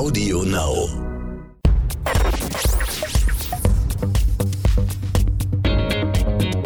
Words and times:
Audio 0.00 0.42
Now. 0.44 0.88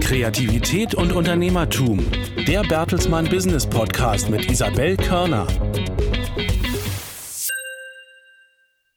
Kreativität 0.00 0.94
und 0.94 1.10
Unternehmertum. 1.10 2.06
Der 2.46 2.62
Bertelsmann 2.62 3.28
Business 3.28 3.66
Podcast 3.66 4.30
mit 4.30 4.48
Isabel 4.48 4.96
Körner. 4.96 5.48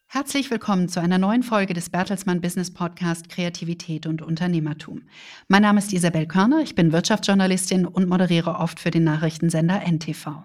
Herzlich 0.05 0.51
willkommen 0.51 0.87
zu 0.87 1.01
einer 1.01 1.17
neuen 1.17 1.41
Folge 1.41 1.73
des 1.73 1.89
Bertelsmann 1.89 2.39
Business 2.39 2.71
Podcast 2.71 3.29
Kreativität 3.29 4.05
und 4.05 4.21
Unternehmertum. 4.21 5.01
Mein 5.47 5.63
Name 5.63 5.79
ist 5.79 5.91
Isabel 5.93 6.27
Körner, 6.27 6.61
ich 6.61 6.75
bin 6.75 6.91
Wirtschaftsjournalistin 6.91 7.87
und 7.87 8.07
moderiere 8.07 8.59
oft 8.59 8.79
für 8.79 8.91
den 8.91 9.03
Nachrichtensender 9.03 9.81
NTV. 9.81 10.43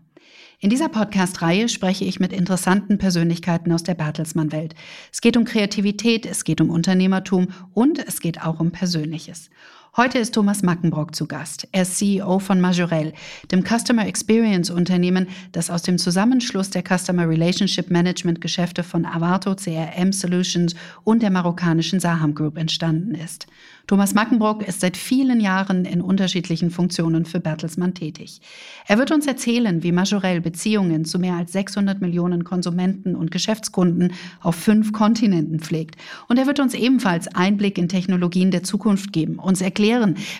In 0.65 0.71
dieser 0.71 0.89
Podcast-Reihe 0.89 1.69
spreche 1.69 2.05
ich 2.05 2.21
mit 2.21 2.33
interessanten 2.33 2.97
Persönlichkeiten 2.97 3.73
aus 3.73 3.83
der 3.83 3.95
Bertelsmann-Welt. 3.95 4.77
Es 5.13 5.21
geht 5.21 5.37
um 5.37 5.45
Kreativität, 5.45 6.25
es 6.25 6.45
geht 6.45 6.61
um 6.61 6.71
Unternehmertum 6.71 7.49
und 7.75 7.99
es 7.99 8.21
geht 8.21 8.41
auch 8.41 8.61
um 8.61 8.71
Persönliches. 8.71 9.51
Heute 9.95 10.19
ist 10.19 10.33
Thomas 10.33 10.63
Mackenbrock 10.63 11.15
zu 11.15 11.27
Gast. 11.27 11.69
Er 11.71 11.83
ist 11.83 11.99
CEO 11.99 12.39
von 12.39 12.63
Majorel, 12.63 13.13
dem 13.51 13.63
Customer 13.63 14.07
Experience 14.07 14.71
Unternehmen, 14.71 15.29
das 15.53 15.69
aus 15.69 15.83
dem 15.83 15.99
Zusammenschluss 15.99 16.71
der 16.71 16.83
Customer 16.83 17.29
Relationship 17.29 17.91
Management 17.91 18.41
Geschäfte 18.41 18.85
von 18.85 19.05
Avato 19.05 19.55
CRM 19.55 20.13
Solutions 20.13 20.75
und 21.05 21.23
der 21.23 21.29
marokkanischen 21.29 22.01
Saham 22.01 22.35
Group 22.35 22.57
entstanden 22.57 23.15
ist. 23.15 23.47
Thomas 23.87 24.15
Mackenbrock 24.15 24.67
ist 24.67 24.81
seit 24.81 24.97
vielen 24.97 25.41
Jahren 25.41 25.85
in 25.85 26.01
unterschiedlichen 26.01 26.71
Funktionen 26.71 27.27
für 27.27 27.41
Bertelsmann 27.41 27.93
tätig. 27.93 28.41
Er 28.87 28.97
wird 28.97 29.11
uns 29.11 29.27
erzählen, 29.27 29.83
wie 29.83 29.93
Majorel 29.93 30.41
Beziehungen 30.41 31.05
zu 31.05 31.19
mehr 31.19 31.35
als 31.35 31.53
600 31.53 32.01
Millionen 32.01 32.45
Konsumenten 32.45 33.15
und 33.15 33.31
Geschäftskunden 33.31 34.13
auf 34.41 34.55
fünf 34.55 34.93
Kontinenten 34.93 35.61
pflegt. 35.61 35.97
Und 36.29 36.39
er 36.39 36.47
wird 36.47 36.61
uns 36.61 36.73
ebenfalls 36.73 37.29
Einblick 37.29 37.77
in 37.77 37.91
Technologien 37.91 38.53
der 38.53 38.63
Zukunft 38.63 39.13
geben, 39.13 39.39
uns 39.39 39.61
erklären, 39.61 39.82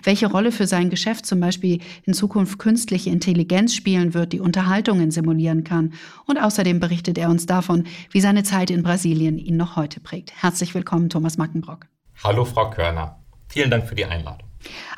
welche 0.05 0.27
Rolle 0.27 0.53
für 0.53 0.67
sein 0.67 0.91
Geschäft 0.91 1.27
zum 1.27 1.41
Beispiel 1.41 1.81
in 2.05 2.15
Zukunft 2.15 2.59
künstliche 2.59 3.11
Intelligenz 3.11 3.75
spielen 3.75 4.15
wird, 4.15 4.33
die 4.33 4.41
Unterhaltungen 4.41 5.11
simulieren 5.11 5.65
kann. 5.65 5.93
Und 6.27 6.39
außerdem 6.39 6.81
berichtet 6.81 7.19
er 7.19 7.29
uns 7.29 7.47
davon, 7.47 7.85
wie 8.11 8.21
seine 8.21 8.45
Zeit 8.45 8.71
in 8.71 8.83
Brasilien 8.83 9.39
ihn 9.39 9.57
noch 9.57 9.77
heute 9.77 10.01
prägt. 10.01 10.33
Herzlich 10.41 10.75
willkommen, 10.75 11.09
Thomas 11.09 11.39
Mackenbrock. 11.39 11.87
Hallo, 12.25 12.45
Frau 12.45 12.71
Körner. 12.71 13.19
Vielen 13.49 13.71
Dank 13.71 13.87
für 13.87 13.95
die 13.95 14.05
Einladung. 14.05 14.49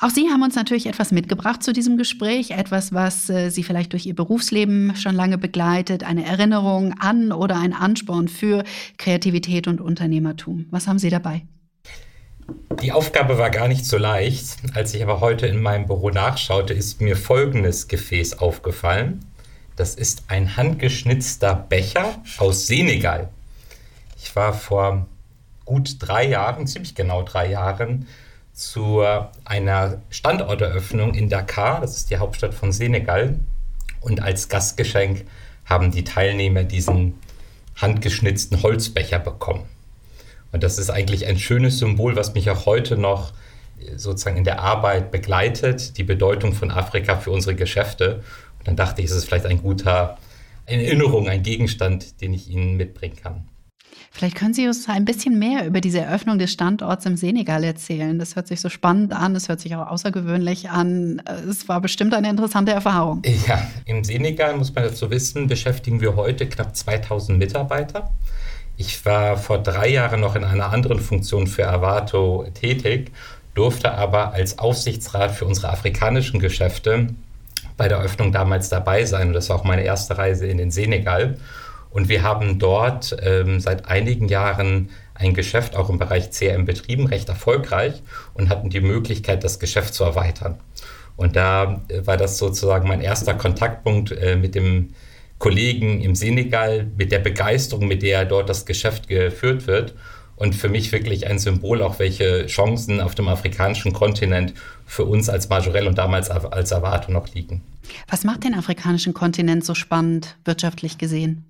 Auch 0.00 0.10
Sie 0.10 0.28
haben 0.28 0.42
uns 0.42 0.54
natürlich 0.54 0.86
etwas 0.86 1.10
mitgebracht 1.10 1.62
zu 1.62 1.72
diesem 1.72 1.96
Gespräch, 1.96 2.50
etwas, 2.50 2.92
was 2.92 3.30
äh, 3.30 3.50
Sie 3.50 3.62
vielleicht 3.62 3.92
durch 3.92 4.06
Ihr 4.06 4.14
Berufsleben 4.14 4.94
schon 4.96 5.14
lange 5.14 5.38
begleitet, 5.38 6.04
eine 6.04 6.24
Erinnerung 6.24 6.94
an 6.98 7.32
oder 7.32 7.58
ein 7.58 7.72
Ansporn 7.72 8.28
für 8.28 8.64
Kreativität 8.98 9.66
und 9.66 9.80
Unternehmertum. 9.80 10.66
Was 10.70 10.86
haben 10.86 10.98
Sie 10.98 11.10
dabei? 11.10 11.46
Die 12.82 12.92
Aufgabe 12.92 13.38
war 13.38 13.50
gar 13.50 13.68
nicht 13.68 13.86
so 13.86 13.96
leicht. 13.96 14.58
Als 14.74 14.92
ich 14.92 15.02
aber 15.02 15.20
heute 15.20 15.46
in 15.46 15.62
meinem 15.62 15.86
Büro 15.86 16.10
nachschaute, 16.10 16.74
ist 16.74 17.00
mir 17.00 17.16
folgendes 17.16 17.88
Gefäß 17.88 18.38
aufgefallen. 18.38 19.24
Das 19.76 19.94
ist 19.94 20.24
ein 20.28 20.56
handgeschnitzter 20.56 21.54
Becher 21.54 22.22
aus 22.38 22.66
Senegal. 22.66 23.30
Ich 24.18 24.36
war 24.36 24.52
vor 24.52 25.06
gut 25.64 25.96
drei 25.98 26.26
Jahren, 26.26 26.66
ziemlich 26.66 26.94
genau 26.94 27.22
drei 27.22 27.50
Jahren, 27.50 28.06
zu 28.52 29.02
einer 29.44 30.02
Standorteröffnung 30.10 31.14
in 31.14 31.28
Dakar, 31.28 31.80
das 31.80 31.96
ist 31.96 32.10
die 32.10 32.18
Hauptstadt 32.18 32.54
von 32.54 32.70
Senegal. 32.70 33.38
Und 34.00 34.22
als 34.22 34.48
Gastgeschenk 34.48 35.24
haben 35.64 35.90
die 35.90 36.04
Teilnehmer 36.04 36.62
diesen 36.62 37.18
handgeschnitzten 37.76 38.62
Holzbecher 38.62 39.18
bekommen. 39.18 39.64
Und 40.54 40.62
das 40.62 40.78
ist 40.78 40.88
eigentlich 40.88 41.26
ein 41.26 41.36
schönes 41.36 41.80
Symbol, 41.80 42.14
was 42.14 42.32
mich 42.34 42.48
auch 42.48 42.64
heute 42.64 42.96
noch 42.96 43.32
sozusagen 43.96 44.36
in 44.36 44.44
der 44.44 44.60
Arbeit 44.60 45.10
begleitet, 45.10 45.98
die 45.98 46.04
Bedeutung 46.04 46.52
von 46.52 46.70
Afrika 46.70 47.16
für 47.16 47.32
unsere 47.32 47.56
Geschäfte. 47.56 48.22
Und 48.60 48.68
dann 48.68 48.76
dachte 48.76 49.02
ich, 49.02 49.10
es 49.10 49.16
ist 49.16 49.24
vielleicht 49.24 49.46
ein 49.46 49.60
guter 49.60 50.16
Erinnerung, 50.66 51.28
ein 51.28 51.42
Gegenstand, 51.42 52.20
den 52.20 52.32
ich 52.32 52.48
Ihnen 52.48 52.76
mitbringen 52.76 53.16
kann. 53.20 53.48
Vielleicht 54.12 54.36
können 54.36 54.54
Sie 54.54 54.68
uns 54.68 54.88
ein 54.88 55.04
bisschen 55.04 55.40
mehr 55.40 55.66
über 55.66 55.80
diese 55.80 55.98
Eröffnung 55.98 56.38
des 56.38 56.52
Standorts 56.52 57.04
im 57.04 57.16
Senegal 57.16 57.64
erzählen. 57.64 58.16
Das 58.20 58.36
hört 58.36 58.46
sich 58.46 58.60
so 58.60 58.68
spannend 58.68 59.12
an, 59.12 59.34
es 59.34 59.48
hört 59.48 59.58
sich 59.58 59.74
auch 59.74 59.88
außergewöhnlich 59.88 60.70
an. 60.70 61.20
Es 61.50 61.68
war 61.68 61.80
bestimmt 61.80 62.14
eine 62.14 62.30
interessante 62.30 62.70
Erfahrung. 62.70 63.22
Ja, 63.48 63.60
im 63.86 64.04
Senegal, 64.04 64.56
muss 64.56 64.72
man 64.72 64.84
dazu 64.84 65.10
wissen, 65.10 65.48
beschäftigen 65.48 66.00
wir 66.00 66.14
heute 66.14 66.48
knapp 66.48 66.76
2000 66.76 67.40
Mitarbeiter. 67.40 68.12
Ich 68.76 69.04
war 69.06 69.36
vor 69.36 69.58
drei 69.58 69.88
Jahren 69.88 70.20
noch 70.20 70.34
in 70.34 70.44
einer 70.44 70.72
anderen 70.72 70.98
Funktion 70.98 71.46
für 71.46 71.68
Avato 71.68 72.46
tätig, 72.54 73.12
durfte 73.54 73.92
aber 73.92 74.32
als 74.32 74.58
Aufsichtsrat 74.58 75.30
für 75.30 75.44
unsere 75.44 75.70
afrikanischen 75.70 76.40
Geschäfte 76.40 77.08
bei 77.76 77.88
der 77.88 78.00
Öffnung 78.00 78.32
damals 78.32 78.68
dabei 78.68 79.04
sein. 79.04 79.28
Und 79.28 79.34
das 79.34 79.48
war 79.48 79.56
auch 79.56 79.64
meine 79.64 79.82
erste 79.82 80.18
Reise 80.18 80.46
in 80.46 80.58
den 80.58 80.70
Senegal. 80.70 81.38
Und 81.90 82.08
wir 82.08 82.24
haben 82.24 82.58
dort 82.58 83.16
ähm, 83.22 83.60
seit 83.60 83.86
einigen 83.86 84.26
Jahren 84.26 84.90
ein 85.14 85.34
Geschäft 85.34 85.76
auch 85.76 85.90
im 85.90 85.98
Bereich 85.98 86.30
CRM 86.30 86.64
betrieben, 86.64 87.06
recht 87.06 87.28
erfolgreich 87.28 88.02
und 88.34 88.48
hatten 88.48 88.68
die 88.68 88.80
Möglichkeit, 88.80 89.44
das 89.44 89.60
Geschäft 89.60 89.94
zu 89.94 90.02
erweitern. 90.02 90.58
Und 91.16 91.36
da 91.36 91.80
äh, 91.88 92.04
war 92.04 92.16
das 92.16 92.38
sozusagen 92.38 92.88
mein 92.88 93.00
erster 93.00 93.34
Kontaktpunkt 93.34 94.10
äh, 94.10 94.34
mit 94.34 94.56
dem 94.56 94.94
Kollegen 95.44 96.00
im 96.00 96.14
Senegal, 96.14 96.86
mit 96.96 97.12
der 97.12 97.18
Begeisterung, 97.18 97.86
mit 97.86 98.00
der 98.00 98.24
dort 98.24 98.48
das 98.48 98.64
Geschäft 98.64 99.08
geführt 99.08 99.66
wird. 99.66 99.92
Und 100.36 100.54
für 100.54 100.70
mich 100.70 100.90
wirklich 100.90 101.26
ein 101.26 101.38
Symbol, 101.38 101.82
auch 101.82 101.98
welche 101.98 102.46
Chancen 102.46 102.98
auf 103.02 103.14
dem 103.14 103.28
afrikanischen 103.28 103.92
Kontinent 103.92 104.54
für 104.86 105.04
uns 105.04 105.28
als 105.28 105.50
Majorel 105.50 105.86
und 105.86 105.98
damals 105.98 106.30
als 106.30 106.72
Avato 106.72 107.12
noch 107.12 107.28
liegen. 107.34 107.60
Was 108.08 108.24
macht 108.24 108.44
den 108.44 108.54
afrikanischen 108.54 109.12
Kontinent 109.12 109.66
so 109.66 109.74
spannend, 109.74 110.34
wirtschaftlich 110.46 110.96
gesehen? 110.96 111.44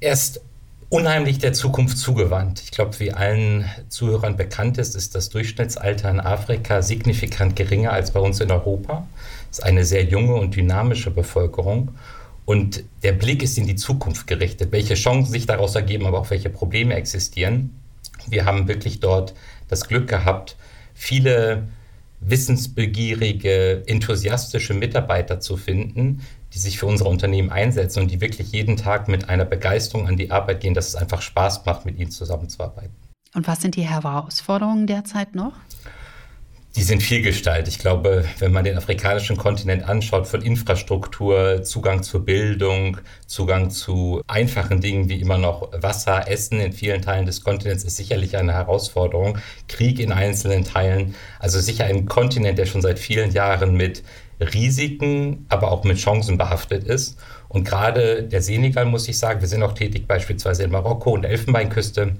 Er 0.00 0.12
ist 0.12 0.42
unheimlich 0.90 1.38
der 1.38 1.54
Zukunft 1.54 1.96
zugewandt. 1.96 2.60
Ich 2.62 2.70
glaube, 2.70 3.00
wie 3.00 3.12
allen 3.12 3.64
Zuhörern 3.88 4.36
bekannt 4.36 4.76
ist, 4.76 4.94
ist 4.94 5.14
das 5.14 5.30
Durchschnittsalter 5.30 6.10
in 6.10 6.20
Afrika 6.20 6.82
signifikant 6.82 7.56
geringer 7.56 7.94
als 7.94 8.10
bei 8.10 8.20
uns 8.20 8.40
in 8.40 8.50
Europa. 8.50 9.06
Es 9.50 9.60
ist 9.60 9.64
eine 9.64 9.86
sehr 9.86 10.04
junge 10.04 10.34
und 10.34 10.54
dynamische 10.54 11.10
Bevölkerung. 11.10 11.92
Und 12.46 12.84
der 13.02 13.12
Blick 13.12 13.42
ist 13.42 13.58
in 13.58 13.66
die 13.66 13.74
Zukunft 13.74 14.26
gerichtet, 14.26 14.72
welche 14.72 14.94
Chancen 14.94 15.32
sich 15.32 15.46
daraus 15.46 15.74
ergeben, 15.74 16.06
aber 16.06 16.20
auch 16.20 16.30
welche 16.30 16.48
Probleme 16.48 16.94
existieren. 16.94 17.70
Wir 18.28 18.44
haben 18.44 18.68
wirklich 18.68 19.00
dort 19.00 19.34
das 19.68 19.88
Glück 19.88 20.08
gehabt, 20.08 20.56
viele 20.94 21.68
wissensbegierige, 22.20 23.82
enthusiastische 23.86 24.74
Mitarbeiter 24.74 25.40
zu 25.40 25.56
finden, 25.56 26.22
die 26.54 26.58
sich 26.58 26.78
für 26.78 26.86
unsere 26.86 27.10
Unternehmen 27.10 27.50
einsetzen 27.50 28.00
und 28.00 28.10
die 28.10 28.20
wirklich 28.20 28.52
jeden 28.52 28.76
Tag 28.76 29.08
mit 29.08 29.28
einer 29.28 29.44
Begeisterung 29.44 30.06
an 30.06 30.16
die 30.16 30.30
Arbeit 30.30 30.60
gehen, 30.60 30.72
dass 30.72 30.88
es 30.88 30.94
einfach 30.94 31.22
Spaß 31.22 31.66
macht, 31.66 31.84
mit 31.84 31.98
ihnen 31.98 32.12
zusammenzuarbeiten. 32.12 32.94
Und 33.34 33.46
was 33.46 33.60
sind 33.60 33.76
die 33.76 33.82
Herausforderungen 33.82 34.86
derzeit 34.86 35.34
noch? 35.34 35.52
Die 36.76 36.82
sind 36.82 37.02
vielgestaltig. 37.02 37.76
Ich 37.76 37.80
glaube, 37.80 38.26
wenn 38.38 38.52
man 38.52 38.62
den 38.62 38.76
afrikanischen 38.76 39.38
Kontinent 39.38 39.88
anschaut, 39.88 40.26
von 40.26 40.42
Infrastruktur, 40.42 41.62
Zugang 41.62 42.02
zur 42.02 42.26
Bildung, 42.26 42.98
Zugang 43.26 43.70
zu 43.70 44.20
einfachen 44.26 44.82
Dingen 44.82 45.08
wie 45.08 45.18
immer 45.18 45.38
noch 45.38 45.72
Wasser, 45.72 46.28
Essen 46.28 46.60
in 46.60 46.74
vielen 46.74 47.00
Teilen 47.00 47.24
des 47.24 47.42
Kontinents 47.42 47.82
ist 47.82 47.96
sicherlich 47.96 48.36
eine 48.36 48.52
Herausforderung. 48.52 49.38
Krieg 49.68 49.98
in 49.98 50.12
einzelnen 50.12 50.64
Teilen. 50.64 51.14
Also 51.38 51.60
sicher 51.60 51.86
ein 51.86 52.04
Kontinent, 52.04 52.58
der 52.58 52.66
schon 52.66 52.82
seit 52.82 52.98
vielen 52.98 53.32
Jahren 53.32 53.74
mit 53.74 54.02
Risiken, 54.38 55.46
aber 55.48 55.72
auch 55.72 55.82
mit 55.84 55.96
Chancen 55.96 56.36
behaftet 56.36 56.84
ist. 56.84 57.16
Und 57.48 57.64
gerade 57.66 58.22
der 58.22 58.42
Senegal, 58.42 58.84
muss 58.84 59.08
ich 59.08 59.18
sagen, 59.18 59.40
wir 59.40 59.48
sind 59.48 59.62
auch 59.62 59.72
tätig 59.72 60.06
beispielsweise 60.06 60.64
in 60.64 60.72
Marokko 60.72 61.12
und 61.12 61.24
Elfenbeinküste, 61.24 62.16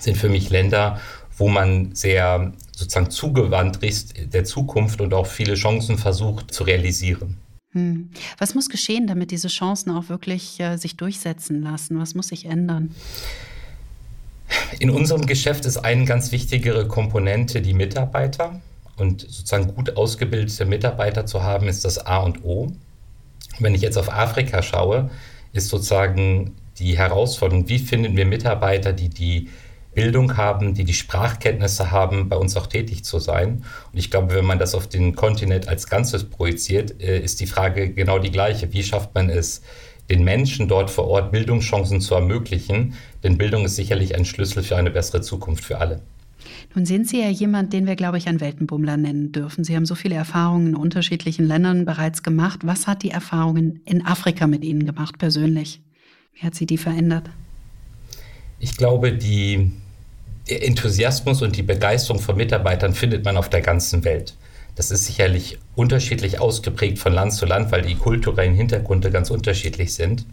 sind 0.00 0.16
für 0.16 0.30
mich 0.30 0.48
Länder, 0.48 0.98
wo 1.40 1.48
man 1.48 1.94
sehr 1.94 2.52
sozusagen 2.76 3.10
zugewandt 3.10 3.82
ist 3.82 4.14
der 4.32 4.44
Zukunft 4.44 5.00
und 5.00 5.14
auch 5.14 5.26
viele 5.26 5.54
Chancen 5.54 5.96
versucht 5.96 6.52
zu 6.52 6.64
realisieren. 6.64 7.38
Hm. 7.72 8.10
Was 8.38 8.54
muss 8.54 8.68
geschehen, 8.68 9.06
damit 9.06 9.30
diese 9.30 9.48
Chancen 9.48 9.90
auch 9.90 10.08
wirklich 10.08 10.60
äh, 10.60 10.76
sich 10.76 10.96
durchsetzen 10.96 11.62
lassen? 11.62 11.98
Was 11.98 12.14
muss 12.14 12.28
sich 12.28 12.44
ändern? 12.44 12.94
In 14.80 14.90
unserem 14.90 15.24
Geschäft 15.26 15.64
ist 15.64 15.78
eine 15.78 16.04
ganz 16.04 16.30
wichtigere 16.30 16.86
Komponente 16.86 17.62
die 17.62 17.74
Mitarbeiter. 17.74 18.60
Und 18.96 19.22
sozusagen 19.22 19.74
gut 19.74 19.96
ausgebildete 19.96 20.66
Mitarbeiter 20.66 21.24
zu 21.24 21.42
haben, 21.42 21.68
ist 21.68 21.86
das 21.86 22.04
A 22.04 22.18
und 22.18 22.44
O. 22.44 22.70
Wenn 23.60 23.74
ich 23.74 23.80
jetzt 23.80 23.96
auf 23.96 24.12
Afrika 24.12 24.62
schaue, 24.62 25.10
ist 25.52 25.68
sozusagen 25.68 26.54
die 26.78 26.98
Herausforderung, 26.98 27.68
wie 27.68 27.78
finden 27.78 28.16
wir 28.16 28.26
Mitarbeiter, 28.26 28.92
die 28.92 29.08
die 29.08 29.48
Bildung 29.94 30.36
haben, 30.36 30.74
die 30.74 30.84
die 30.84 30.94
Sprachkenntnisse 30.94 31.90
haben, 31.90 32.28
bei 32.28 32.36
uns 32.36 32.56
auch 32.56 32.66
tätig 32.66 33.04
zu 33.04 33.18
sein. 33.18 33.64
Und 33.92 33.98
ich 33.98 34.10
glaube, 34.10 34.34
wenn 34.34 34.44
man 34.44 34.58
das 34.58 34.74
auf 34.74 34.88
den 34.88 35.14
Kontinent 35.16 35.68
als 35.68 35.88
Ganzes 35.88 36.24
projiziert, 36.24 37.00
äh, 37.02 37.18
ist 37.20 37.40
die 37.40 37.46
Frage 37.46 37.90
genau 37.90 38.18
die 38.18 38.30
gleiche. 38.30 38.72
Wie 38.72 38.82
schafft 38.82 39.14
man 39.14 39.30
es, 39.30 39.62
den 40.10 40.24
Menschen 40.24 40.68
dort 40.68 40.90
vor 40.90 41.06
Ort 41.06 41.30
Bildungschancen 41.30 42.00
zu 42.00 42.14
ermöglichen. 42.14 42.94
Denn 43.22 43.38
Bildung 43.38 43.64
ist 43.64 43.76
sicherlich 43.76 44.16
ein 44.16 44.24
Schlüssel 44.24 44.62
für 44.62 44.76
eine 44.76 44.90
bessere 44.90 45.22
Zukunft 45.22 45.64
für 45.64 45.78
alle. 45.78 46.02
Nun 46.74 46.84
sind 46.84 47.08
Sie 47.08 47.20
ja 47.20 47.28
jemand, 47.28 47.72
den 47.72 47.86
wir, 47.86 47.96
glaube 47.96 48.18
ich, 48.18 48.26
einen 48.26 48.40
Weltenbummler 48.40 48.96
nennen 48.96 49.32
dürfen. 49.32 49.62
Sie 49.62 49.76
haben 49.76 49.86
so 49.86 49.94
viele 49.94 50.14
Erfahrungen 50.16 50.68
in 50.68 50.76
unterschiedlichen 50.76 51.46
Ländern 51.46 51.84
bereits 51.84 52.22
gemacht. 52.22 52.60
Was 52.64 52.86
hat 52.86 53.02
die 53.02 53.10
Erfahrungen 53.10 53.80
in 53.84 54.04
Afrika 54.04 54.46
mit 54.46 54.64
Ihnen 54.64 54.84
gemacht 54.84 55.18
persönlich? 55.18 55.80
Wie 56.34 56.46
hat 56.46 56.54
sie 56.54 56.66
die 56.66 56.78
verändert? 56.78 57.30
Ich 58.62 58.76
glaube, 58.76 59.14
die, 59.14 59.72
der 60.50 60.66
Enthusiasmus 60.66 61.40
und 61.40 61.56
die 61.56 61.62
Begeisterung 61.62 62.20
von 62.20 62.36
Mitarbeitern 62.36 62.94
findet 62.94 63.24
man 63.24 63.38
auf 63.38 63.48
der 63.48 63.62
ganzen 63.62 64.04
Welt. 64.04 64.34
Das 64.74 64.90
ist 64.90 65.06
sicherlich 65.06 65.58
unterschiedlich 65.74 66.40
ausgeprägt 66.40 66.98
von 66.98 67.14
Land 67.14 67.32
zu 67.32 67.46
Land, 67.46 67.72
weil 67.72 67.80
die 67.80 67.94
kulturellen 67.94 68.54
Hintergründe 68.54 69.10
ganz 69.10 69.30
unterschiedlich 69.30 69.94
sind. 69.94 70.26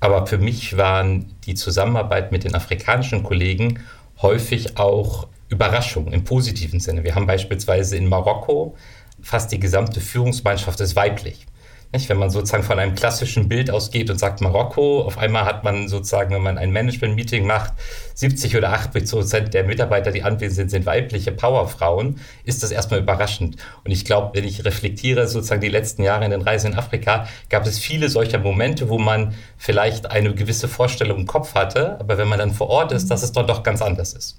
Aber 0.00 0.26
für 0.26 0.38
mich 0.38 0.76
waren 0.76 1.32
die 1.46 1.54
Zusammenarbeit 1.54 2.32
mit 2.32 2.42
den 2.42 2.56
afrikanischen 2.56 3.22
Kollegen 3.22 3.78
häufig 4.20 4.76
auch 4.76 5.28
Überraschungen 5.48 6.12
im 6.12 6.24
positiven 6.24 6.80
Sinne. 6.80 7.04
Wir 7.04 7.14
haben 7.14 7.26
beispielsweise 7.26 7.96
in 7.96 8.08
Marokko 8.08 8.76
fast 9.22 9.52
die 9.52 9.60
gesamte 9.60 10.00
Führungsmannschaft 10.00 10.80
ist 10.80 10.96
weiblich. 10.96 11.46
Nicht? 11.92 12.08
Wenn 12.08 12.18
man 12.18 12.30
sozusagen 12.30 12.62
von 12.62 12.78
einem 12.78 12.94
klassischen 12.94 13.48
Bild 13.48 13.68
ausgeht 13.68 14.10
und 14.10 14.18
sagt 14.18 14.40
Marokko, 14.40 15.02
auf 15.02 15.18
einmal 15.18 15.44
hat 15.44 15.64
man 15.64 15.88
sozusagen, 15.88 16.32
wenn 16.32 16.42
man 16.42 16.56
ein 16.56 16.70
Management-Meeting 16.70 17.44
macht, 17.44 17.72
70 18.14 18.56
oder 18.56 18.72
80 18.72 19.10
Prozent 19.10 19.54
der 19.54 19.64
Mitarbeiter, 19.64 20.12
die 20.12 20.22
anwesend 20.22 20.54
sind, 20.54 20.70
sind 20.70 20.86
weibliche 20.86 21.32
Powerfrauen, 21.32 22.20
ist 22.44 22.62
das 22.62 22.70
erstmal 22.70 23.00
überraschend. 23.00 23.56
Und 23.84 23.90
ich 23.90 24.04
glaube, 24.04 24.38
wenn 24.38 24.44
ich 24.44 24.64
reflektiere 24.64 25.26
sozusagen 25.26 25.60
die 25.60 25.68
letzten 25.68 26.04
Jahre 26.04 26.24
in 26.24 26.30
den 26.30 26.42
Reisen 26.42 26.72
in 26.72 26.78
Afrika, 26.78 27.26
gab 27.48 27.66
es 27.66 27.80
viele 27.80 28.08
solcher 28.08 28.38
Momente, 28.38 28.88
wo 28.88 28.98
man 28.98 29.34
vielleicht 29.56 30.12
eine 30.12 30.32
gewisse 30.32 30.68
Vorstellung 30.68 31.18
im 31.18 31.26
Kopf 31.26 31.56
hatte, 31.56 31.98
aber 31.98 32.18
wenn 32.18 32.28
man 32.28 32.38
dann 32.38 32.52
vor 32.52 32.68
Ort 32.68 32.92
ist, 32.92 33.10
dass 33.10 33.24
es 33.24 33.32
dort 33.32 33.50
doch 33.50 33.64
ganz 33.64 33.82
anders 33.82 34.12
ist. 34.12 34.38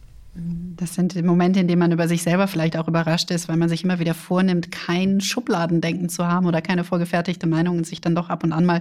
Das 0.77 0.95
sind 0.95 1.21
Momente, 1.25 1.59
in 1.59 1.67
denen 1.67 1.79
man 1.79 1.91
über 1.91 2.07
sich 2.07 2.23
selber 2.23 2.47
vielleicht 2.47 2.77
auch 2.77 2.87
überrascht 2.87 3.29
ist, 3.31 3.49
weil 3.49 3.57
man 3.57 3.67
sich 3.67 3.83
immer 3.83 3.99
wieder 3.99 4.13
vornimmt, 4.13 4.71
kein 4.71 5.19
Schubladendenken 5.19 6.07
zu 6.07 6.25
haben 6.25 6.45
oder 6.45 6.61
keine 6.61 6.83
vorgefertigte 6.83 7.45
Meinung 7.45 7.79
und 7.79 7.85
sich 7.85 7.99
dann 7.99 8.15
doch 8.15 8.29
ab 8.29 8.43
und 8.43 8.53
an 8.53 8.65
mal 8.65 8.79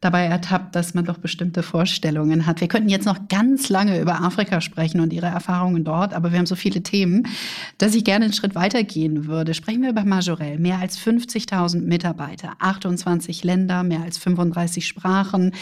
dabei 0.00 0.24
ertappt, 0.24 0.74
dass 0.74 0.94
man 0.94 1.04
doch 1.04 1.18
bestimmte 1.18 1.62
Vorstellungen 1.62 2.46
hat. 2.46 2.60
Wir 2.60 2.66
könnten 2.66 2.88
jetzt 2.88 3.06
noch 3.06 3.28
ganz 3.28 3.68
lange 3.68 4.00
über 4.00 4.20
Afrika 4.20 4.60
sprechen 4.60 5.00
und 5.00 5.12
ihre 5.12 5.26
Erfahrungen 5.26 5.84
dort, 5.84 6.12
aber 6.12 6.32
wir 6.32 6.38
haben 6.38 6.46
so 6.46 6.56
viele 6.56 6.82
Themen, 6.82 7.28
dass 7.76 7.94
ich 7.94 8.04
gerne 8.04 8.24
einen 8.24 8.34
Schritt 8.34 8.56
weitergehen 8.56 9.26
würde. 9.26 9.54
Sprechen 9.54 9.82
wir 9.82 9.90
über 9.90 10.04
Majorel. 10.04 10.58
Mehr 10.58 10.78
als 10.78 10.98
50.000 10.98 11.82
Mitarbeiter, 11.82 12.54
28 12.58 13.44
Länder, 13.44 13.84
mehr 13.84 14.02
als 14.02 14.18
35 14.18 14.86
Sprachen 14.86 15.52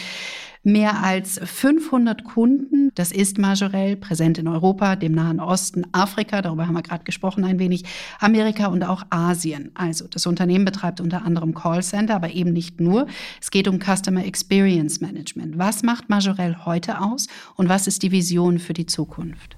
mehr 0.63 1.03
als 1.03 1.39
500 1.43 2.23
Kunden. 2.23 2.91
Das 2.95 3.11
ist 3.11 3.37
Majorel, 3.37 3.95
präsent 3.95 4.37
in 4.37 4.47
Europa, 4.47 4.95
dem 4.95 5.13
Nahen 5.13 5.39
Osten, 5.39 5.85
Afrika, 5.91 6.41
darüber 6.41 6.67
haben 6.67 6.73
wir 6.73 6.81
gerade 6.81 7.03
gesprochen 7.03 7.43
ein 7.43 7.59
wenig, 7.59 7.83
Amerika 8.19 8.67
und 8.67 8.83
auch 8.83 9.03
Asien. 9.09 9.71
Also 9.75 10.07
das 10.07 10.25
Unternehmen 10.25 10.65
betreibt 10.65 11.01
unter 11.01 11.23
anderem 11.23 11.53
Callcenter, 11.53 12.15
aber 12.15 12.31
eben 12.31 12.53
nicht 12.53 12.79
nur. 12.79 13.07
Es 13.41 13.51
geht 13.51 13.67
um 13.67 13.79
Customer 13.79 14.25
Experience 14.25 15.01
Management. 15.01 15.57
Was 15.57 15.83
macht 15.83 16.09
Majorel 16.09 16.65
heute 16.65 17.01
aus 17.01 17.27
und 17.55 17.69
was 17.69 17.87
ist 17.87 18.03
die 18.03 18.11
Vision 18.11 18.59
für 18.59 18.73
die 18.73 18.85
Zukunft? 18.85 19.57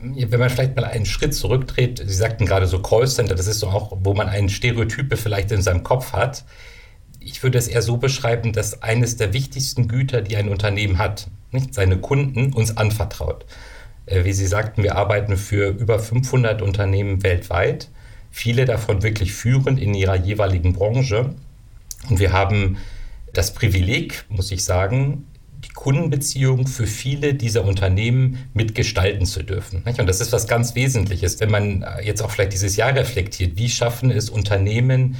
wenn 0.00 0.38
man 0.38 0.48
vielleicht 0.48 0.76
mal 0.76 0.84
einen 0.84 1.06
Schritt 1.06 1.34
zurücktritt, 1.34 1.98
Sie 2.06 2.14
sagten 2.14 2.46
gerade 2.46 2.68
so 2.68 2.80
Callcenter, 2.80 3.34
das 3.34 3.48
ist 3.48 3.58
so 3.58 3.66
auch, 3.66 3.98
wo 4.04 4.14
man 4.14 4.28
einen 4.28 4.48
Stereotype 4.48 5.16
vielleicht 5.16 5.50
in 5.50 5.60
seinem 5.60 5.82
Kopf 5.82 6.12
hat 6.12 6.44
ich 7.20 7.42
würde 7.42 7.58
es 7.58 7.68
eher 7.68 7.82
so 7.82 7.96
beschreiben, 7.96 8.52
dass 8.52 8.82
eines 8.82 9.16
der 9.16 9.32
wichtigsten 9.32 9.88
Güter, 9.88 10.22
die 10.22 10.36
ein 10.36 10.48
Unternehmen 10.48 10.98
hat, 10.98 11.28
nicht 11.50 11.74
seine 11.74 11.98
Kunden 11.98 12.52
uns 12.52 12.76
anvertraut. 12.76 13.44
Äh, 14.06 14.24
wie 14.24 14.32
Sie 14.32 14.46
sagten, 14.46 14.82
wir 14.82 14.96
arbeiten 14.96 15.36
für 15.36 15.68
über 15.68 15.98
500 15.98 16.62
Unternehmen 16.62 17.22
weltweit, 17.22 17.88
viele 18.30 18.64
davon 18.64 19.02
wirklich 19.02 19.32
führend 19.32 19.80
in 19.80 19.94
ihrer 19.94 20.16
jeweiligen 20.16 20.72
Branche. 20.72 21.34
Und 22.08 22.18
wir 22.18 22.32
haben 22.32 22.78
das 23.32 23.54
Privileg, 23.54 24.24
muss 24.28 24.50
ich 24.50 24.64
sagen, 24.64 25.24
die 25.64 25.70
Kundenbeziehung 25.70 26.66
für 26.66 26.86
viele 26.86 27.34
dieser 27.34 27.64
Unternehmen 27.64 28.48
mitgestalten 28.54 29.26
zu 29.26 29.42
dürfen. 29.42 29.82
Und 29.84 30.06
das 30.06 30.20
ist 30.20 30.32
was 30.32 30.46
ganz 30.46 30.74
Wesentliches, 30.76 31.40
wenn 31.40 31.50
man 31.50 31.84
jetzt 32.02 32.22
auch 32.22 32.30
vielleicht 32.30 32.52
dieses 32.52 32.76
Jahr 32.76 32.94
reflektiert. 32.94 33.56
Wie 33.56 33.68
schaffen 33.68 34.10
es 34.10 34.30
Unternehmen, 34.30 35.16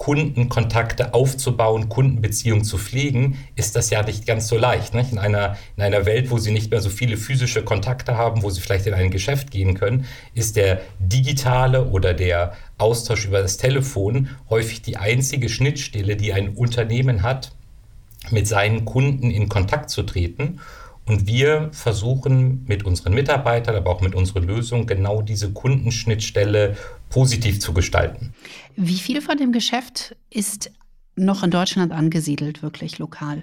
Kundenkontakte 0.00 1.12
aufzubauen, 1.12 1.90
Kundenbeziehungen 1.90 2.64
zu 2.64 2.78
pflegen, 2.78 3.36
ist 3.54 3.76
das 3.76 3.90
ja 3.90 4.02
nicht 4.02 4.24
ganz 4.24 4.48
so 4.48 4.56
leicht. 4.56 4.94
Nicht? 4.94 5.12
In, 5.12 5.18
einer, 5.18 5.58
in 5.76 5.82
einer 5.82 6.06
Welt, 6.06 6.30
wo 6.30 6.38
sie 6.38 6.52
nicht 6.52 6.70
mehr 6.70 6.80
so 6.80 6.88
viele 6.88 7.18
physische 7.18 7.62
Kontakte 7.62 8.16
haben, 8.16 8.42
wo 8.42 8.48
sie 8.48 8.62
vielleicht 8.62 8.86
in 8.86 8.94
ein 8.94 9.10
Geschäft 9.10 9.50
gehen 9.50 9.74
können, 9.74 10.06
ist 10.32 10.56
der 10.56 10.80
digitale 11.00 11.84
oder 11.84 12.14
der 12.14 12.54
Austausch 12.78 13.26
über 13.26 13.42
das 13.42 13.58
Telefon 13.58 14.30
häufig 14.48 14.80
die 14.80 14.96
einzige 14.96 15.50
Schnittstelle, 15.50 16.16
die 16.16 16.32
ein 16.32 16.54
Unternehmen 16.54 17.22
hat, 17.22 17.52
mit 18.30 18.48
seinen 18.48 18.86
Kunden 18.86 19.30
in 19.30 19.50
Kontakt 19.50 19.90
zu 19.90 20.02
treten. 20.02 20.60
Und 21.06 21.26
wir 21.26 21.70
versuchen 21.72 22.64
mit 22.66 22.84
unseren 22.84 23.14
Mitarbeitern, 23.14 23.74
aber 23.74 23.90
auch 23.90 24.00
mit 24.00 24.14
unserer 24.14 24.40
Lösung 24.40 24.86
genau 24.86 25.22
diese 25.22 25.52
Kundenschnittstelle 25.52 26.76
positiv 27.08 27.60
zu 27.60 27.72
gestalten. 27.72 28.32
Wie 28.76 28.98
viel 28.98 29.20
von 29.20 29.36
dem 29.36 29.52
Geschäft 29.52 30.16
ist 30.30 30.70
noch 31.16 31.42
in 31.42 31.50
Deutschland 31.50 31.92
angesiedelt, 31.92 32.62
wirklich 32.62 32.98
lokal? 32.98 33.42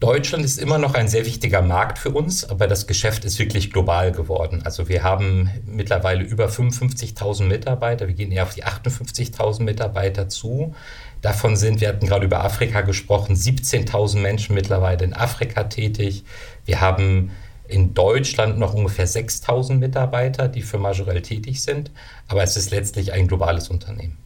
Deutschland 0.00 0.46
ist 0.46 0.58
immer 0.58 0.78
noch 0.78 0.94
ein 0.94 1.08
sehr 1.08 1.26
wichtiger 1.26 1.60
Markt 1.60 1.98
für 1.98 2.10
uns, 2.10 2.48
aber 2.48 2.66
das 2.66 2.86
Geschäft 2.86 3.26
ist 3.26 3.38
wirklich 3.38 3.70
global 3.70 4.12
geworden. 4.12 4.62
Also 4.64 4.88
wir 4.88 5.02
haben 5.02 5.50
mittlerweile 5.66 6.24
über 6.24 6.46
55.000 6.46 7.44
Mitarbeiter, 7.44 8.08
wir 8.08 8.14
gehen 8.14 8.32
eher 8.32 8.44
auf 8.44 8.54
die 8.54 8.64
58.000 8.64 9.62
Mitarbeiter 9.62 10.30
zu. 10.30 10.74
Davon 11.22 11.56
sind, 11.56 11.80
wir 11.80 11.88
hatten 11.88 12.06
gerade 12.06 12.24
über 12.24 12.44
Afrika 12.44 12.80
gesprochen, 12.80 13.34
17.000 13.34 14.20
Menschen 14.20 14.54
mittlerweile 14.54 15.04
in 15.04 15.12
Afrika 15.12 15.64
tätig. 15.64 16.24
Wir 16.64 16.80
haben 16.80 17.30
in 17.68 17.94
Deutschland 17.94 18.58
noch 18.58 18.74
ungefähr 18.74 19.06
6000 19.06 19.78
Mitarbeiter, 19.78 20.48
die 20.48 20.62
für 20.62 20.78
Majorel 20.78 21.22
tätig 21.22 21.62
sind, 21.62 21.90
aber 22.26 22.42
es 22.42 22.56
ist 22.56 22.70
letztlich 22.70 23.12
ein 23.12 23.28
globales 23.28 23.68
Unternehmen. 23.68 24.16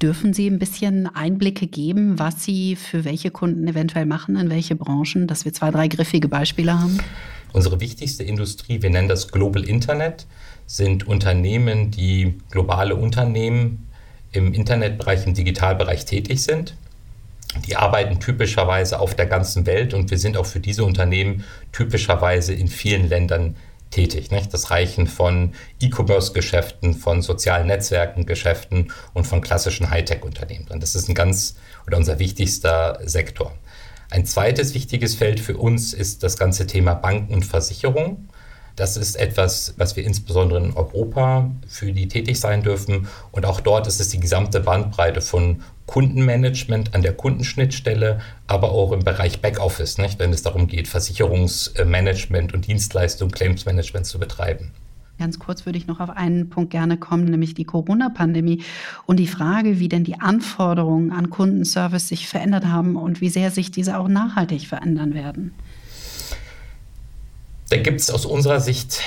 Dürfen 0.00 0.34
Sie 0.34 0.48
ein 0.48 0.58
bisschen 0.58 1.06
Einblicke 1.06 1.68
geben, 1.68 2.18
was 2.18 2.42
Sie 2.42 2.74
für 2.74 3.04
welche 3.04 3.30
Kunden 3.30 3.68
eventuell 3.68 4.06
machen, 4.06 4.36
in 4.36 4.50
welche 4.50 4.74
Branchen, 4.74 5.28
dass 5.28 5.44
wir 5.44 5.52
zwei, 5.52 5.70
drei 5.70 5.86
griffige 5.86 6.26
Beispiele 6.26 6.80
haben? 6.80 6.98
Unsere 7.52 7.80
wichtigste 7.80 8.24
Industrie, 8.24 8.82
wir 8.82 8.90
nennen 8.90 9.08
das 9.08 9.28
Global 9.28 9.62
Internet, 9.62 10.26
sind 10.66 11.06
Unternehmen, 11.06 11.92
die 11.92 12.38
globale 12.50 12.96
Unternehmen 12.96 13.86
im 14.32 14.52
Internetbereich, 14.52 15.26
im 15.26 15.34
Digitalbereich 15.34 16.04
tätig 16.04 16.42
sind. 16.42 16.76
Die 17.66 17.76
arbeiten 17.76 18.18
typischerweise 18.18 18.98
auf 18.98 19.14
der 19.14 19.26
ganzen 19.26 19.66
Welt 19.66 19.92
und 19.92 20.10
wir 20.10 20.18
sind 20.18 20.36
auch 20.36 20.46
für 20.46 20.60
diese 20.60 20.84
Unternehmen 20.84 21.44
typischerweise 21.70 22.54
in 22.54 22.68
vielen 22.68 23.08
Ländern 23.08 23.56
tätig. 23.90 24.30
Nicht? 24.30 24.52
Das 24.52 24.70
reichen 24.70 25.06
von 25.06 25.52
E-Commerce-Geschäften, 25.80 26.94
von 26.94 27.20
sozialen 27.20 27.66
Netzwerken-Geschäften 27.66 28.90
und 29.12 29.26
von 29.26 29.42
klassischen 29.42 29.90
Hightech-Unternehmen 29.90 30.66
drin. 30.66 30.80
Das 30.80 30.94
ist 30.94 31.08
ein 31.08 31.14
ganz 31.14 31.56
oder 31.86 31.98
unser 31.98 32.18
wichtigster 32.18 32.98
Sektor. 33.04 33.52
Ein 34.10 34.26
zweites 34.26 34.74
wichtiges 34.74 35.14
Feld 35.14 35.40
für 35.40 35.56
uns 35.56 35.92
ist 35.94 36.22
das 36.22 36.36
ganze 36.36 36.66
Thema 36.66 36.94
Banken 36.94 37.34
und 37.34 37.46
Versicherung. 37.46 38.28
Das 38.76 38.96
ist 38.96 39.16
etwas, 39.16 39.74
was 39.76 39.96
wir 39.96 40.04
insbesondere 40.04 40.64
in 40.64 40.72
Europa 40.72 41.50
für 41.68 41.92
die 41.92 42.08
tätig 42.08 42.40
sein 42.40 42.62
dürfen. 42.62 43.08
Und 43.30 43.44
auch 43.44 43.60
dort 43.60 43.86
ist 43.86 44.00
es 44.00 44.08
die 44.08 44.20
gesamte 44.20 44.60
Bandbreite 44.60 45.20
von 45.20 45.62
Kundenmanagement 45.86 46.94
an 46.94 47.02
der 47.02 47.12
Kundenschnittstelle, 47.12 48.20
aber 48.46 48.72
auch 48.72 48.92
im 48.92 49.04
Bereich 49.04 49.40
Backoffice, 49.40 49.98
nicht, 49.98 50.18
wenn 50.18 50.32
es 50.32 50.42
darum 50.42 50.68
geht, 50.68 50.88
Versicherungsmanagement 50.88 52.54
und 52.54 52.66
Dienstleistung, 52.66 53.30
Claimsmanagement 53.30 54.06
zu 54.06 54.18
betreiben. 54.18 54.72
Ganz 55.18 55.38
kurz 55.38 55.66
würde 55.66 55.78
ich 55.78 55.86
noch 55.86 56.00
auf 56.00 56.10
einen 56.10 56.48
Punkt 56.48 56.70
gerne 56.70 56.96
kommen, 56.96 57.26
nämlich 57.26 57.54
die 57.54 57.64
Corona-Pandemie 57.64 58.62
und 59.06 59.20
die 59.20 59.26
Frage, 59.26 59.78
wie 59.78 59.88
denn 59.88 60.04
die 60.04 60.18
Anforderungen 60.18 61.12
an 61.12 61.30
Kundenservice 61.30 62.08
sich 62.08 62.26
verändert 62.26 62.66
haben 62.66 62.96
und 62.96 63.20
wie 63.20 63.28
sehr 63.28 63.50
sich 63.50 63.70
diese 63.70 63.98
auch 63.98 64.08
nachhaltig 64.08 64.66
verändern 64.66 65.14
werden. 65.14 65.54
Da 67.72 67.78
gibt 67.78 68.02
es 68.02 68.10
aus 68.10 68.26
unserer 68.26 68.60
Sicht, 68.60 69.00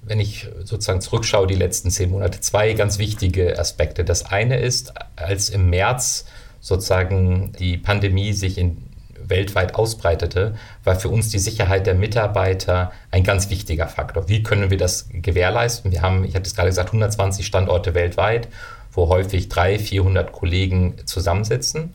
wenn 0.00 0.18
ich 0.18 0.48
sozusagen 0.64 1.02
zurückschaue, 1.02 1.46
die 1.46 1.54
letzten 1.54 1.90
zehn 1.90 2.08
Monate, 2.08 2.40
zwei 2.40 2.72
ganz 2.72 2.98
wichtige 2.98 3.58
Aspekte. 3.58 4.02
Das 4.02 4.24
eine 4.24 4.58
ist, 4.58 4.94
als 5.14 5.50
im 5.50 5.68
März 5.68 6.24
sozusagen 6.58 7.52
die 7.58 7.76
Pandemie 7.76 8.32
sich 8.32 8.56
in, 8.56 8.78
weltweit 9.22 9.74
ausbreitete, 9.74 10.54
war 10.84 10.98
für 10.98 11.10
uns 11.10 11.28
die 11.28 11.38
Sicherheit 11.38 11.86
der 11.86 11.96
Mitarbeiter 11.96 12.92
ein 13.10 13.24
ganz 13.24 13.50
wichtiger 13.50 13.88
Faktor. 13.88 14.26
Wie 14.26 14.42
können 14.42 14.70
wir 14.70 14.78
das 14.78 15.10
gewährleisten? 15.12 15.92
Wir 15.92 16.00
haben, 16.00 16.24
ich 16.24 16.34
hatte 16.34 16.46
es 16.46 16.54
gerade 16.54 16.70
gesagt, 16.70 16.88
120 16.88 17.44
Standorte 17.44 17.92
weltweit, 17.92 18.48
wo 18.90 19.08
häufig 19.10 19.50
300, 19.50 19.86
400 19.86 20.32
Kollegen 20.32 20.94
zusammensitzen. 21.04 21.92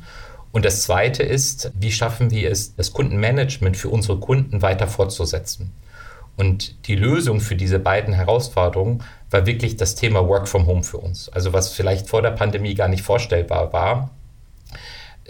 Und 0.52 0.64
das 0.64 0.84
Zweite 0.84 1.24
ist, 1.24 1.72
wie 1.74 1.92
schaffen 1.92 2.30
wir 2.30 2.52
es, 2.52 2.76
das 2.76 2.94
Kundenmanagement 2.94 3.76
für 3.76 3.90
unsere 3.90 4.20
Kunden 4.20 4.62
weiter 4.62 4.88
fortzusetzen? 4.88 5.72
Und 6.36 6.88
die 6.88 6.96
Lösung 6.96 7.42
für 7.42 7.56
diese 7.56 7.80
beiden 7.80 8.14
Herausforderungen 8.14 9.04
war 9.30 9.46
wirklich 9.46 9.78
das 9.78 9.96
Thema 9.96 10.28
Work 10.28 10.48
from 10.48 10.66
Home 10.66 10.84
für 10.84 10.98
uns. 10.98 11.30
Also 11.30 11.54
was 11.54 11.74
vielleicht 11.74 12.08
vor 12.08 12.22
der 12.22 12.32
Pandemie 12.32 12.74
gar 12.74 12.88
nicht 12.88 13.04
vorstellbar 13.04 13.72
war, 13.72 14.12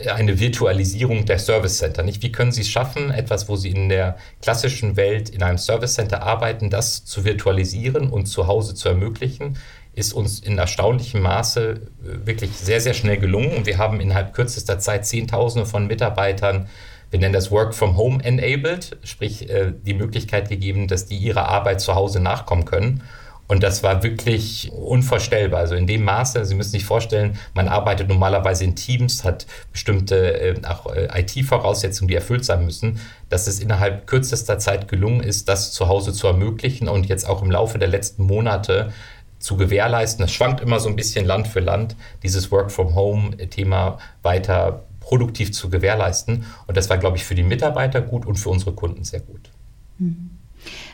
eine 0.07 0.39
Virtualisierung 0.39 1.25
der 1.25 1.37
Service 1.37 1.77
Center. 1.77 2.01
Nicht? 2.01 2.23
Wie 2.23 2.31
können 2.31 2.51
Sie 2.51 2.61
es 2.61 2.69
schaffen, 2.69 3.11
etwas, 3.11 3.47
wo 3.47 3.55
Sie 3.55 3.69
in 3.69 3.89
der 3.89 4.17
klassischen 4.41 4.95
Welt 4.95 5.29
in 5.29 5.43
einem 5.43 5.59
Service 5.59 5.93
Center 5.93 6.23
arbeiten, 6.23 6.71
das 6.71 7.05
zu 7.05 7.25
virtualisieren 7.25 8.09
und 8.09 8.25
zu 8.25 8.47
Hause 8.47 8.73
zu 8.73 8.89
ermöglichen? 8.89 9.57
ist 9.95 10.13
uns 10.13 10.39
in 10.39 10.57
erstaunlichem 10.57 11.21
Maße 11.21 11.69
äh, 11.69 12.25
wirklich 12.25 12.51
sehr, 12.51 12.81
sehr 12.81 12.93
schnell 12.93 13.17
gelungen. 13.17 13.55
Und 13.55 13.65
wir 13.65 13.77
haben 13.77 14.01
innerhalb 14.01 14.33
kürzester 14.33 14.79
Zeit 14.79 15.05
Zehntausende 15.05 15.65
von 15.65 15.87
Mitarbeitern, 15.87 16.67
wir 17.13 17.19
nennen 17.19 17.33
das 17.33 17.51
Work 17.51 17.75
from 17.75 17.95
Home 17.95 18.23
enabled, 18.23 18.97
sprich 19.03 19.47
äh, 19.47 19.71
die 19.85 19.93
Möglichkeit 19.93 20.49
gegeben, 20.49 20.87
dass 20.87 21.05
die 21.05 21.15
ihrer 21.15 21.47
Arbeit 21.47 21.79
zu 21.79 21.93
Hause 21.93 22.19
nachkommen 22.19 22.65
können. 22.65 23.03
Und 23.47 23.61
das 23.61 23.83
war 23.83 24.01
wirklich 24.01 24.71
unvorstellbar. 24.71 25.59
Also 25.59 25.75
in 25.75 25.85
dem 25.85 26.03
Maße, 26.05 26.43
Sie 26.43 26.55
müssen 26.55 26.71
sich 26.71 26.85
vorstellen, 26.85 27.37
man 27.53 27.67
arbeitet 27.67 28.09
normalerweise 28.09 28.63
in 28.63 28.75
Teams, 28.75 29.23
hat 29.23 29.45
bestimmte 29.71 30.39
äh, 30.41 30.55
auch 30.67 30.91
äh, 30.91 31.21
IT-Voraussetzungen, 31.21 32.07
die 32.07 32.15
erfüllt 32.15 32.45
sein 32.45 32.65
müssen, 32.65 32.99
dass 33.29 33.45
es 33.45 33.59
innerhalb 33.59 34.07
kürzester 34.07 34.57
Zeit 34.57 34.87
gelungen 34.87 35.21
ist, 35.21 35.47
das 35.47 35.71
zu 35.71 35.87
Hause 35.87 36.13
zu 36.13 36.25
ermöglichen 36.25 36.87
und 36.87 37.05
jetzt 37.05 37.29
auch 37.29 37.43
im 37.43 37.51
Laufe 37.51 37.77
der 37.77 37.89
letzten 37.89 38.23
Monate 38.23 38.91
zu 39.37 39.55
gewährleisten. 39.55 40.25
Es 40.25 40.31
schwankt 40.31 40.61
immer 40.61 40.79
so 40.79 40.89
ein 40.89 40.95
bisschen 40.95 41.27
Land 41.27 41.47
für 41.47 41.59
Land, 41.59 41.95
dieses 42.23 42.49
Work-from-Home-Thema 42.49 43.99
weiter 44.23 44.85
produktiv 45.03 45.51
zu 45.51 45.69
gewährleisten. 45.69 46.45
Und 46.65 46.77
das 46.77 46.89
war, 46.89 46.97
glaube 46.97 47.17
ich, 47.17 47.23
für 47.23 47.35
die 47.35 47.43
Mitarbeiter 47.43 48.01
gut 48.01 48.25
und 48.25 48.37
für 48.37 48.49
unsere 48.49 48.73
Kunden 48.73 49.03
sehr 49.03 49.19
gut. 49.19 49.51
Mhm. 49.99 50.31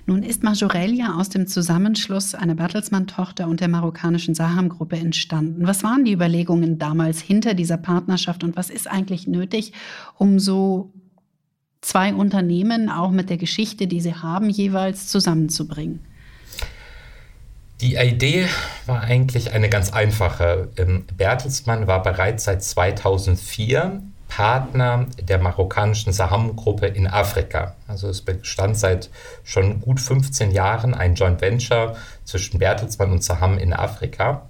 Nun 0.05 0.23
ist 0.23 0.43
Majorel 0.43 0.93
ja 0.93 1.15
aus 1.15 1.29
dem 1.29 1.45
Zusammenschluss 1.45 2.33
einer 2.33 2.55
Bertelsmann-Tochter 2.55 3.47
und 3.47 3.61
der 3.61 3.67
marokkanischen 3.67 4.33
Saham-Gruppe 4.33 4.97
entstanden. 4.97 5.67
Was 5.67 5.83
waren 5.83 6.05
die 6.05 6.13
Überlegungen 6.13 6.79
damals 6.79 7.21
hinter 7.21 7.53
dieser 7.53 7.77
Partnerschaft 7.77 8.43
und 8.43 8.55
was 8.55 8.71
ist 8.71 8.89
eigentlich 8.89 9.27
nötig, 9.27 9.73
um 10.17 10.39
so 10.39 10.91
zwei 11.81 12.13
Unternehmen 12.13 12.89
auch 12.89 13.11
mit 13.11 13.29
der 13.29 13.37
Geschichte, 13.37 13.85
die 13.85 14.01
sie 14.01 14.15
haben, 14.15 14.49
jeweils 14.49 15.07
zusammenzubringen? 15.07 15.99
Die 17.81 17.95
Idee 17.95 18.47
war 18.87 19.01
eigentlich 19.01 19.53
eine 19.53 19.69
ganz 19.69 19.93
einfache. 19.93 20.67
Ähm, 20.75 21.05
Bertelsmann 21.15 21.87
war 21.87 22.03
bereits 22.03 22.43
seit 22.43 22.61
2004 22.61 24.01
Partner 24.27 25.07
der 25.21 25.39
marokkanischen 25.39 26.11
Saham-Gruppe 26.11 26.87
in 26.87 27.07
Afrika. 27.07 27.75
Also 27.87 28.09
es 28.09 28.21
bestand 28.21 28.77
seit 28.77 29.09
schon 29.45 29.79
gut 29.79 30.01
15 30.01 30.51
Jahren 30.51 30.93
ein 30.93 31.15
Joint 31.15 31.39
Venture 31.39 31.95
zwischen 32.25 32.59
Bertelsmann 32.59 33.13
und 33.13 33.23
Saham 33.23 33.57
in 33.57 33.71
Afrika. 33.71 34.49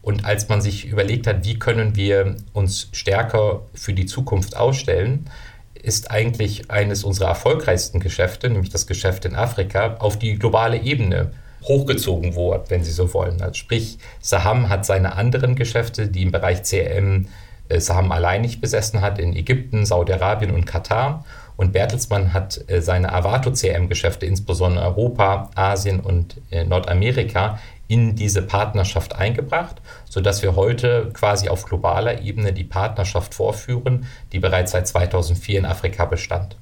Und 0.00 0.24
als 0.24 0.48
man 0.48 0.60
sich 0.60 0.86
überlegt 0.86 1.26
hat, 1.26 1.44
wie 1.44 1.58
können 1.58 1.96
wir 1.96 2.36
uns 2.52 2.88
stärker 2.92 3.62
für 3.74 3.92
die 3.92 4.06
Zukunft 4.06 4.56
ausstellen, 4.56 5.28
ist 5.74 6.12
eigentlich 6.12 6.70
eines 6.70 7.02
unserer 7.02 7.28
erfolgreichsten 7.28 7.98
Geschäfte, 7.98 8.48
nämlich 8.48 8.70
das 8.70 8.86
Geschäft 8.86 9.24
in 9.24 9.34
Afrika, 9.34 9.96
auf 9.98 10.16
die 10.16 10.36
globale 10.38 10.80
Ebene 10.80 11.32
hochgezogen 11.64 12.34
wurde, 12.34 12.64
wenn 12.68 12.84
Sie 12.84 12.92
so 12.92 13.12
wollen. 13.14 13.40
Also 13.40 13.54
sprich, 13.54 13.98
Saham 14.20 14.68
hat 14.68 14.84
seine 14.84 15.16
anderen 15.16 15.54
Geschäfte, 15.54 16.08
die 16.08 16.22
im 16.22 16.32
Bereich 16.32 16.62
CRM 16.62 17.26
äh, 17.68 17.80
Saham 17.80 18.12
allein 18.12 18.42
nicht 18.42 18.60
besessen 18.60 19.00
hat, 19.00 19.18
in 19.18 19.34
Ägypten, 19.36 19.86
Saudi-Arabien 19.86 20.50
und 20.50 20.66
Katar. 20.66 21.24
Und 21.56 21.72
Bertelsmann 21.72 22.32
hat 22.32 22.64
äh, 22.68 22.80
seine 22.80 23.12
Avato 23.12 23.52
CRM-Geschäfte, 23.52 24.26
insbesondere 24.26 24.84
Europa, 24.86 25.50
Asien 25.54 26.00
und 26.00 26.36
äh, 26.50 26.64
Nordamerika, 26.64 27.58
in 27.88 28.16
diese 28.16 28.42
Partnerschaft 28.42 29.14
eingebracht, 29.16 29.82
sodass 30.08 30.42
wir 30.42 30.56
heute 30.56 31.10
quasi 31.12 31.48
auf 31.48 31.66
globaler 31.66 32.22
Ebene 32.22 32.52
die 32.52 32.64
Partnerschaft 32.64 33.34
vorführen, 33.34 34.06
die 34.32 34.38
bereits 34.38 34.72
seit 34.72 34.88
2004 34.88 35.58
in 35.58 35.66
Afrika 35.66 36.06
bestand. 36.06 36.56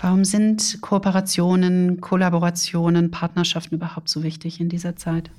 Warum 0.00 0.24
sind 0.24 0.78
Kooperationen, 0.80 2.00
Kollaborationen, 2.00 3.10
Partnerschaften 3.10 3.76
überhaupt 3.76 4.08
so 4.08 4.22
wichtig 4.22 4.60
in 4.60 4.68
dieser 4.68 4.96
Zeit? 4.96 5.30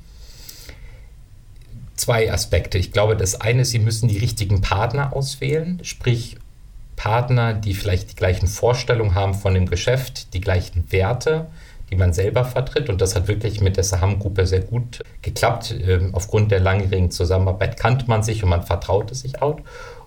Zwei 1.95 2.31
Aspekte. 2.31 2.77
Ich 2.77 2.91
glaube, 2.91 3.15
das 3.15 3.39
eine 3.39 3.61
ist, 3.61 3.71
Sie 3.71 3.79
müssen 3.79 4.07
die 4.07 4.17
richtigen 4.17 4.61
Partner 4.61 5.13
auswählen, 5.13 5.79
sprich 5.83 6.37
Partner, 6.95 7.53
die 7.53 7.73
vielleicht 7.73 8.11
die 8.11 8.15
gleichen 8.15 8.47
Vorstellungen 8.47 9.15
haben 9.15 9.33
von 9.33 9.53
dem 9.53 9.65
Geschäft, 9.65 10.33
die 10.33 10.41
gleichen 10.41 10.91
Werte, 10.91 11.47
die 11.89 11.95
man 11.95 12.13
selber 12.13 12.45
vertritt. 12.45 12.89
Und 12.89 13.01
das 13.01 13.15
hat 13.15 13.27
wirklich 13.27 13.61
mit 13.61 13.77
der 13.77 13.83
Saham-Gruppe 13.83 14.47
sehr 14.47 14.61
gut 14.61 15.01
geklappt. 15.21 15.75
Ähm, 15.85 16.09
aufgrund 16.13 16.51
der 16.51 16.59
langjährigen 16.59 17.11
Zusammenarbeit 17.11 17.77
kannte 17.77 18.07
man 18.07 18.23
sich 18.23 18.43
und 18.43 18.49
man 18.49 18.63
vertraute 18.63 19.15
sich 19.15 19.41
auch. 19.41 19.59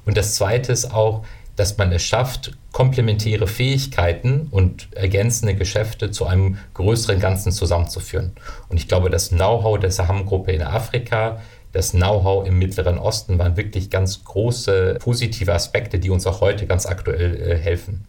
Und 0.05 0.17
das 0.17 0.35
Zweite 0.35 0.73
ist 0.73 0.93
auch, 0.93 1.25
dass 1.59 1.77
man 1.77 1.91
es 1.91 2.05
schafft, 2.05 2.57
komplementäre 2.71 3.49
Fähigkeiten 3.49 4.47
und 4.53 4.89
ergänzende 4.95 5.57
Geschäfte 5.57 6.13
zu 6.13 6.25
einem 6.27 6.59
größeren 6.75 7.19
Ganzen 7.19 7.51
zusammenzuführen. 7.51 8.33
Und 8.69 8.77
ich 8.77 8.87
glaube, 8.87 9.11
das 9.11 9.31
Know-how 9.31 9.81
der 9.81 9.91
Saham-Gruppe 9.91 10.53
in 10.53 10.63
Afrika, 10.63 11.41
das 11.73 11.91
Know-how 11.91 12.47
im 12.47 12.61
Mittleren 12.61 12.99
Osten 12.99 13.41
waren 13.41 13.57
wirklich 13.57 13.91
ganz 13.91 14.23
große 14.23 14.99
positive 15.01 15.53
Aspekte, 15.53 15.99
die 15.99 16.11
uns 16.11 16.29
auch 16.29 16.41
heute 16.41 16.67
ganz 16.67 16.87
aktuell 16.87 17.35
äh, 17.35 17.59
helfen. 17.59 18.05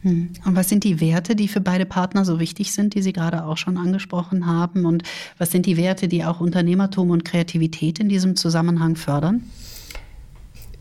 Hm. 0.00 0.30
Und 0.46 0.56
was 0.56 0.70
sind 0.70 0.84
die 0.84 0.98
Werte, 1.00 1.36
die 1.36 1.48
für 1.48 1.60
beide 1.60 1.84
Partner 1.84 2.24
so 2.24 2.40
wichtig 2.40 2.72
sind, 2.72 2.94
die 2.94 3.02
Sie 3.02 3.12
gerade 3.12 3.44
auch 3.44 3.58
schon 3.58 3.76
angesprochen 3.76 4.46
haben? 4.46 4.86
Und 4.86 5.02
was 5.36 5.50
sind 5.50 5.66
die 5.66 5.76
Werte, 5.76 6.08
die 6.08 6.24
auch 6.24 6.40
Unternehmertum 6.40 7.10
und 7.10 7.26
Kreativität 7.26 7.98
in 7.98 8.08
diesem 8.08 8.34
Zusammenhang 8.34 8.96
fördern? 8.96 9.42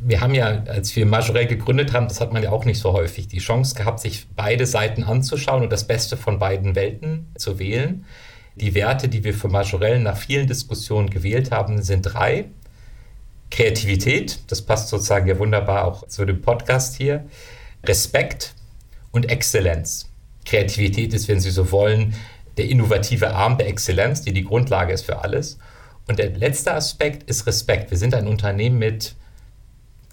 Wir 0.08 0.22
haben 0.22 0.36
ja, 0.36 0.64
als 0.68 0.96
wir 0.96 1.06
Majorel 1.08 1.48
gegründet 1.48 1.92
haben, 1.92 2.08
das 2.08 2.22
hat 2.22 2.32
man 2.32 2.44
ja 2.44 2.52
auch 2.52 2.64
nicht 2.64 2.80
so 2.80 2.94
häufig, 2.94 3.28
die 3.28 3.40
Chance 3.40 3.74
gehabt, 3.74 4.00
sich 4.00 4.28
beide 4.36 4.68
Seiten 4.68 5.04
anzuschauen 5.04 5.64
und 5.64 5.72
das 5.72 5.88
Beste 5.88 6.16
von 6.16 6.38
beiden 6.38 6.76
Welten 6.76 7.32
zu 7.36 7.58
wählen. 7.58 8.06
Die 8.56 8.76
Werte, 8.76 9.10
die 9.10 9.24
wir 9.24 9.34
für 9.34 9.48
Majorel 9.48 10.00
nach 10.00 10.16
vielen 10.16 10.46
Diskussionen 10.46 11.10
gewählt 11.10 11.50
haben, 11.50 11.82
sind 11.82 12.04
drei. 12.04 12.46
Kreativität, 13.50 14.40
das 14.48 14.62
passt 14.62 14.90
sozusagen 14.90 15.28
ja 15.28 15.40
wunderbar 15.40 15.86
auch 15.86 16.08
zu 16.08 16.24
dem 16.26 16.40
Podcast 16.40 16.96
hier. 16.98 17.26
Respekt 17.84 18.54
und 19.12 19.32
Exzellenz. 19.32 20.12
Kreativität 20.46 21.16
ist, 21.16 21.28
wenn 21.28 21.40
Sie 21.40 21.52
so 21.52 21.72
wollen, 21.72 22.14
der 22.58 22.70
innovative 22.70 23.34
Arm 23.34 23.58
der 23.58 23.68
Exzellenz, 23.68 24.22
die 24.22 24.34
die 24.34 24.44
Grundlage 24.44 24.94
ist 24.94 25.06
für 25.06 25.24
alles. 25.24 25.58
Und 26.08 26.20
der 26.20 26.30
letzte 26.30 26.74
Aspekt 26.74 27.28
ist 27.28 27.48
Respekt. 27.48 27.90
Wir 27.90 27.98
sind 27.98 28.14
ein 28.14 28.28
Unternehmen 28.28 28.78
mit 28.78 29.16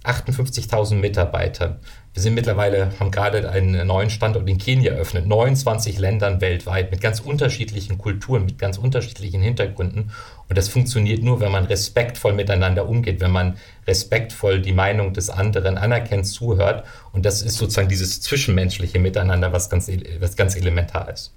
58.000 0.04 0.97
Mitarbeitern. 0.97 1.78
Wir 2.12 2.23
sind 2.23 2.35
mittlerweile, 2.35 2.92
haben 2.99 3.11
gerade 3.11 3.49
einen 3.50 3.87
neuen 3.87 4.11
Standort 4.11 4.49
in 4.49 4.59
Kenia 4.59 4.92
eröffnet, 4.92 5.26
29 5.26 5.99
Ländern 5.99 6.40
weltweit 6.40 6.90
mit 6.90 7.00
ganz 7.00 7.21
unterschiedlichen 7.21 7.99
Kulturen, 7.99 8.44
mit 8.44 8.59
ganz 8.59 8.78
unterschiedlichen 8.78 9.40
Hintergründen. 9.40 10.11
Und 10.49 10.59
das 10.59 10.68
funktioniert 10.68 11.23
nur, 11.23 11.40
wenn 11.40 11.52
man 11.52 11.64
respektvoll 11.64 12.35
miteinander 12.35 12.88
umgeht, 12.88 13.21
wenn 13.21 13.30
man 13.30 13.56
respektvoll 13.87 14.61
die 14.61 14.73
Meinung 14.73 15.14
des 15.14 15.30
anderen 15.30 15.78
anerkennt, 15.78 16.26
zuhört. 16.26 16.85
Und 17.12 17.25
das 17.25 17.40
ist 17.40 17.56
sozusagen 17.56 17.88
dieses 17.88 18.21
zwischenmenschliche 18.21 18.99
Miteinander, 18.99 19.52
was 19.52 19.71
ganz, 19.71 19.90
was 20.21 20.37
ganz 20.37 20.56
elementar 20.56 21.11
ist. 21.11 21.32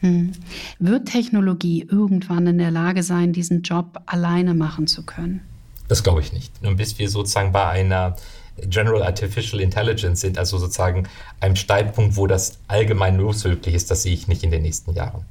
Hm. 0.00 0.32
Wird 0.78 1.08
Technologie 1.08 1.86
irgendwann 1.90 2.46
in 2.46 2.58
der 2.58 2.70
Lage 2.70 3.02
sein, 3.02 3.32
diesen 3.32 3.62
Job 3.62 4.02
alleine 4.04 4.52
machen 4.52 4.86
zu 4.86 5.04
können? 5.04 5.40
Das 5.88 6.02
glaube 6.02 6.20
ich 6.20 6.32
nicht. 6.32 6.52
Und 6.62 6.76
bis 6.76 6.98
wir 6.98 7.08
sozusagen 7.08 7.52
bei 7.52 7.66
einer 7.66 8.16
General 8.58 9.02
Artificial 9.02 9.60
Intelligence 9.60 10.20
sind, 10.20 10.38
also 10.38 10.58
sozusagen 10.58 11.08
einem 11.40 11.56
Streitpunkt, 11.56 12.16
wo 12.16 12.26
das 12.26 12.58
allgemein 12.68 13.16
möglich 13.16 13.74
ist, 13.74 13.90
das 13.90 14.02
sehe 14.02 14.14
ich 14.14 14.28
nicht 14.28 14.44
in 14.44 14.50
den 14.50 14.62
nächsten 14.62 14.94
Jahren. 14.94 15.24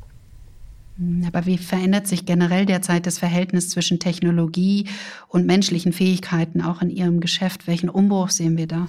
Hm, 0.97 1.25
aber 1.27 1.45
wie 1.45 1.57
verändert 1.57 2.07
sich 2.07 2.25
generell 2.25 2.65
derzeit 2.65 3.05
das 3.05 3.19
Verhältnis 3.19 3.69
zwischen 3.69 3.99
Technologie 3.99 4.87
und 5.27 5.45
menschlichen 5.45 5.93
Fähigkeiten 5.93 6.61
auch 6.61 6.81
in 6.81 6.89
Ihrem 6.89 7.19
Geschäft? 7.19 7.67
Welchen 7.67 7.89
Umbruch 7.89 8.29
sehen 8.29 8.57
wir 8.57 8.67
da? 8.67 8.87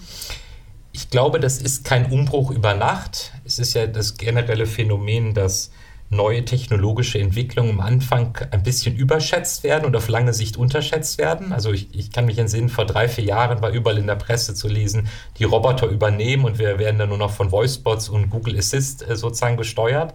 Ich 0.92 1.11
glaube, 1.11 1.40
das 1.40 1.61
ist 1.61 1.85
kein 1.85 2.11
Umbruch 2.11 2.50
über 2.50 2.75
Nacht. 2.75 3.33
Es 3.44 3.59
ist 3.59 3.75
ja 3.75 3.87
das 3.87 4.16
generelle 4.16 4.66
Phänomen, 4.66 5.35
dass 5.35 5.71
neue 6.14 6.44
technologische 6.44 7.18
Entwicklungen 7.18 7.73
am 7.73 7.80
Anfang 7.80 8.38
ein 8.50 8.62
bisschen 8.62 8.97
überschätzt 8.97 9.62
werden 9.62 9.85
und 9.85 9.97
auf 9.97 10.09
lange 10.09 10.33
Sicht 10.33 10.56
unterschätzt 10.56 11.18
werden. 11.18 11.52
Also 11.52 11.73
ich, 11.73 11.88
ich 11.94 12.11
kann 12.11 12.26
mich 12.26 12.38
entsinnen, 12.38 12.68
vor 12.68 12.87
drei, 12.87 13.09
vier 13.09 13.25
Jahren 13.25 13.62
war 13.62 13.71
überall 13.71 13.99
in 13.99 14.06
der 14.06 14.14
Presse 14.14 14.54
zu 14.54 14.68
lesen, 14.68 15.09
die 15.38 15.44
Roboter 15.44 15.87
übernehmen 15.87 16.44
und 16.44 16.59
wir 16.59 16.78
werden 16.78 16.99
dann 16.99 17.09
nur 17.09 17.18
noch 17.18 17.33
von 17.33 17.52
Voicebots 17.52 18.09
und 18.09 18.30
Google 18.30 18.59
Assist 18.59 19.09
äh, 19.09 19.16
sozusagen 19.16 19.56
gesteuert. 19.56 20.14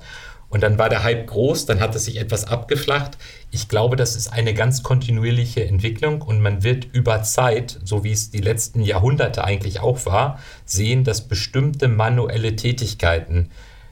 Und 0.50 0.64
dann 0.64 0.80
war 0.80 0.90
der 0.90 1.04
Hype 1.04 1.28
groß, 1.28 1.68
dann 1.68 1.80
hat 1.80 1.94
es 1.94 2.06
sich 2.06 2.20
etwas 2.20 2.46
abgeflacht. 2.46 3.18
Ich 3.52 3.70
glaube, 3.70 3.96
das 3.96 4.16
ist 4.16 4.34
eine 4.34 4.56
ganz 4.56 4.82
kontinuierliche 4.82 5.64
Entwicklung 5.66 6.24
und 6.24 6.42
man 6.42 6.64
wird 6.64 6.88
über 6.92 7.22
Zeit, 7.22 7.80
so 7.84 8.04
wie 8.04 8.12
es 8.12 8.32
die 8.32 8.42
letzten 8.42 8.82
Jahrhunderte 8.82 9.44
eigentlich 9.44 9.80
auch 9.80 10.08
war, 10.08 10.40
sehen, 10.66 11.04
dass 11.04 11.28
bestimmte 11.28 11.88
manuelle 11.88 12.56
Tätigkeiten, 12.56 13.52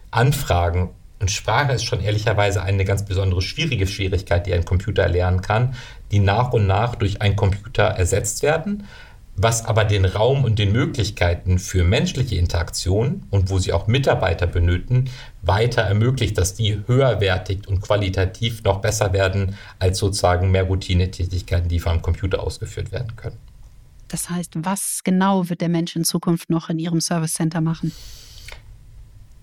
Anfragen 0.10 0.90
und 1.20 1.32
Sprache 1.32 1.74
ist 1.74 1.84
schon 1.84 2.02
ehrlicherweise 2.02 2.62
eine 2.62 2.86
ganz 2.86 3.06
besondere 3.06 3.42
schwierige 3.42 3.88
Schwierigkeit, 3.88 4.46
die 4.46 4.54
ein 4.54 4.66
Computer 4.66 5.04
erlernen 5.04 5.42
kann, 5.42 5.76
die 6.12 6.20
nach 6.20 6.54
und 6.54 6.68
nach 6.68 6.96
durch 6.96 7.22
einen 7.22 7.36
Computer 7.36 7.84
ersetzt 7.84 8.44
werden 8.44 8.84
was 9.38 9.64
aber 9.66 9.86
den 9.86 10.04
Raum 10.04 10.44
und 10.44 10.58
den 10.58 10.72
Möglichkeiten 10.72 11.60
für 11.60 11.84
menschliche 11.84 12.36
Interaktion 12.36 13.24
und 13.30 13.52
wo 13.52 13.60
sie 13.60 13.72
auch 13.72 13.86
Mitarbeiter 13.86 14.48
benötigen, 14.48 15.12
weiter 15.44 15.84
ermöglicht, 15.84 16.38
dass 16.40 16.56
die 16.56 16.82
höherwertig 16.88 17.68
und 17.68 17.82
qualitativ 17.82 18.64
noch 18.64 18.82
besser 18.82 19.14
werden 19.14 19.56
als 19.78 20.00
sozusagen 20.00 20.50
mehr 20.50 20.64
Routinetätigkeiten, 20.64 21.70
die 21.70 21.80
vom 21.80 22.02
Computer 22.02 22.42
ausgeführt 22.42 22.92
werden 22.92 23.16
können. 23.16 23.38
Das 24.08 24.30
heißt, 24.30 24.54
was 24.56 25.02
genau 25.04 25.50
wird 25.50 25.62
der 25.62 25.70
Mensch 25.70 25.96
in 25.96 26.04
Zukunft 26.04 26.50
noch 26.50 26.70
in 26.70 26.80
Ihrem 26.80 27.00
Service 27.00 27.34
Center 27.34 27.62
machen? 27.62 27.92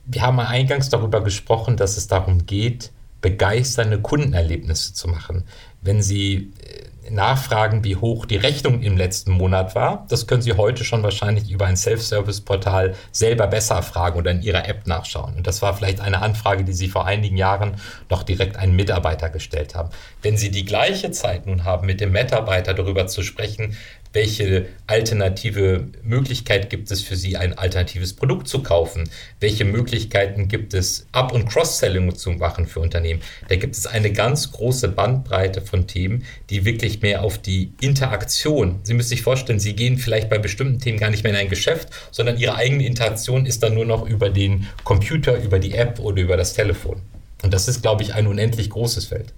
Wir 0.07 0.23
haben 0.23 0.41
eingangs 0.41 0.89
darüber 0.89 1.23
gesprochen, 1.23 1.77
dass 1.77 1.97
es 1.97 2.07
darum 2.07 2.47
geht, 2.47 2.93
begeisternde 3.21 4.01
Kundenerlebnisse 4.01 4.93
zu 4.93 5.09
machen. 5.09 5.45
Wenn 5.81 6.03
Sie 6.03 6.53
äh, 6.63 6.85
nachfragen, 7.11 7.85
wie 7.85 7.97
hoch 7.97 8.27
die 8.27 8.37
Rechnung 8.37 8.83
im 8.83 8.97
letzten 8.97 9.33
Monat 9.33 9.75
war. 9.75 10.07
Das 10.09 10.27
können 10.27 10.43
Sie 10.43 10.55
heute 10.55 10.85
schon 10.85 11.03
wahrscheinlich 11.03 11.51
über 11.51 11.67
ein 11.67 11.77
Self-Service-Portal 11.77 12.95
selber 13.13 13.47
besser 13.47 13.83
fragen 13.83 14.19
oder 14.19 14.31
in 14.31 14.43
Ihrer 14.43 14.69
App 14.69 14.87
nachschauen. 14.87 15.35
Und 15.37 15.47
das 15.47 15.63
war 15.63 15.75
vielleicht 15.75 16.01
eine 16.01 16.23
Anfrage, 16.23 16.65
die 16.65 16.73
Sie 16.73 16.89
vor 16.89 17.07
einigen 17.07 17.37
Jahren 17.37 17.77
noch 18.11 18.23
direkt 18.23 18.57
einen 18.57 18.77
Mitarbeiter 18.77 19.31
gestellt 19.31 19.75
haben. 19.75 19.91
Wenn 20.23 20.37
Sie 20.37 20.51
die 20.51 20.65
gleiche 20.65 21.11
Zeit 21.11 21.47
nun 21.47 21.65
haben, 21.65 21.87
mit 21.87 22.01
dem 22.01 22.13
Mitarbeiter 22.13 22.75
darüber 22.75 23.07
zu 23.07 23.23
sprechen, 23.23 23.77
welche 24.15 24.67
alternative 24.87 25.89
Möglichkeit 26.03 26.71
gibt 26.71 26.91
es 26.91 27.03
für 27.03 27.17
Sie, 27.17 27.37
ein 27.37 27.59
alternatives 27.59 28.15
Produkt 28.15 28.49
zu 28.49 28.63
kaufen? 28.63 29.11
Welche 29.41 29.65
Möglichkeiten 29.65 30.49
gibt 30.49 30.73
es, 30.73 31.07
Up- 31.13 31.33
und 31.33 31.49
Cross-Selling 31.49 32.15
zu 32.15 32.31
machen 32.31 32.67
für 32.67 32.81
Unternehmen? 32.81 33.21
Da 33.49 33.57
gibt 33.57 33.75
es 33.75 33.87
eine 33.87 34.13
ganz 34.13 34.53
große 34.53 34.89
Bandbreite 34.89 35.61
von 35.61 35.89
Themen, 35.89 36.25
die 36.49 36.65
wirklich 36.65 37.03
mehr 37.03 37.25
auf 37.25 37.39
die 37.39 37.73
Interaktion, 37.81 38.79
Sie 38.85 38.95
müssen 38.95 39.09
sich 39.09 39.23
vorstellen, 39.23 39.59
Sie 39.59 39.75
gehen 39.75 39.99
vielleicht 39.99 40.31
bei 40.31 40.39
bestimmten 40.39 40.79
Themen 40.79 40.99
gar 40.99 41.11
nicht 41.11 41.25
mehr 41.25 41.33
in 41.33 41.39
ein 41.39 41.49
Geschäft, 41.49 41.89
sondern 42.13 42.39
Ihre 42.39 42.55
eigene 42.55 42.87
Interaktion 42.87 43.47
ist 43.47 43.63
dann 43.65 43.75
nur 43.75 43.85
noch 43.85 44.07
über 44.07 44.31
den 44.31 44.69
Computer, 44.85 45.43
über 45.43 45.59
die 45.59 45.75
App 45.75 45.99
oder 45.99 46.23
über 46.23 46.37
das 46.37 46.55
Telefon. 46.55 47.03
Und 47.43 47.53
das 47.53 47.67
ist, 47.67 47.83
glaube 47.83 48.03
ich, 48.03 48.15
ein 48.15 48.29
unendlich 48.29 48.71
großes 48.71 49.07
Feld. 49.07 49.35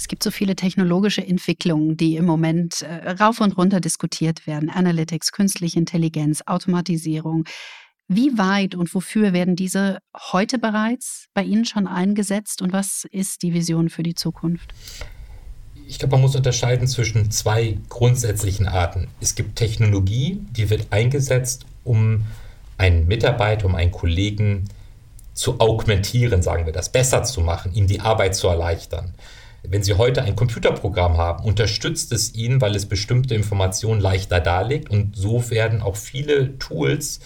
Es 0.00 0.08
gibt 0.08 0.22
so 0.22 0.30
viele 0.30 0.56
technologische 0.56 1.20
Entwicklungen, 1.20 1.94
die 1.94 2.16
im 2.16 2.24
Moment 2.24 2.80
äh, 2.80 3.10
rauf 3.10 3.42
und 3.42 3.58
runter 3.58 3.80
diskutiert 3.80 4.46
werden. 4.46 4.70
Analytics, 4.70 5.30
künstliche 5.30 5.78
Intelligenz, 5.78 6.42
Automatisierung. 6.46 7.44
Wie 8.08 8.38
weit 8.38 8.74
und 8.74 8.94
wofür 8.94 9.34
werden 9.34 9.56
diese 9.56 9.98
heute 10.32 10.58
bereits 10.58 11.26
bei 11.34 11.42
Ihnen 11.42 11.66
schon 11.66 11.86
eingesetzt 11.86 12.62
und 12.62 12.72
was 12.72 13.06
ist 13.10 13.42
die 13.42 13.52
Vision 13.52 13.90
für 13.90 14.02
die 14.02 14.14
Zukunft? 14.14 14.72
Ich 15.86 15.98
glaube, 15.98 16.12
man 16.12 16.22
muss 16.22 16.34
unterscheiden 16.34 16.88
zwischen 16.88 17.30
zwei 17.30 17.76
grundsätzlichen 17.90 18.68
Arten. 18.68 19.08
Es 19.20 19.34
gibt 19.34 19.56
Technologie, 19.56 20.40
die 20.50 20.70
wird 20.70 20.94
eingesetzt, 20.94 21.66
um 21.84 22.24
einen 22.78 23.06
Mitarbeiter, 23.06 23.66
um 23.66 23.74
einen 23.74 23.90
Kollegen 23.90 24.64
zu 25.34 25.60
augmentieren, 25.60 26.40
sagen 26.40 26.64
wir 26.64 26.72
das, 26.72 26.88
besser 26.88 27.22
zu 27.22 27.42
machen, 27.42 27.74
ihm 27.74 27.86
die 27.86 28.00
Arbeit 28.00 28.34
zu 28.34 28.48
erleichtern. 28.48 29.12
Wenn 29.62 29.82
Sie 29.82 29.94
heute 29.94 30.22
ein 30.22 30.36
Computerprogramm 30.36 31.18
haben, 31.18 31.44
unterstützt 31.44 32.12
es 32.12 32.34
Ihnen, 32.34 32.60
weil 32.60 32.74
es 32.74 32.86
bestimmte 32.86 33.34
Informationen 33.34 34.00
leichter 34.00 34.40
darlegt. 34.40 34.90
Und 34.90 35.16
so 35.16 35.50
werden 35.50 35.82
auch 35.82 35.96
viele 35.96 36.58
Tools 36.58 37.20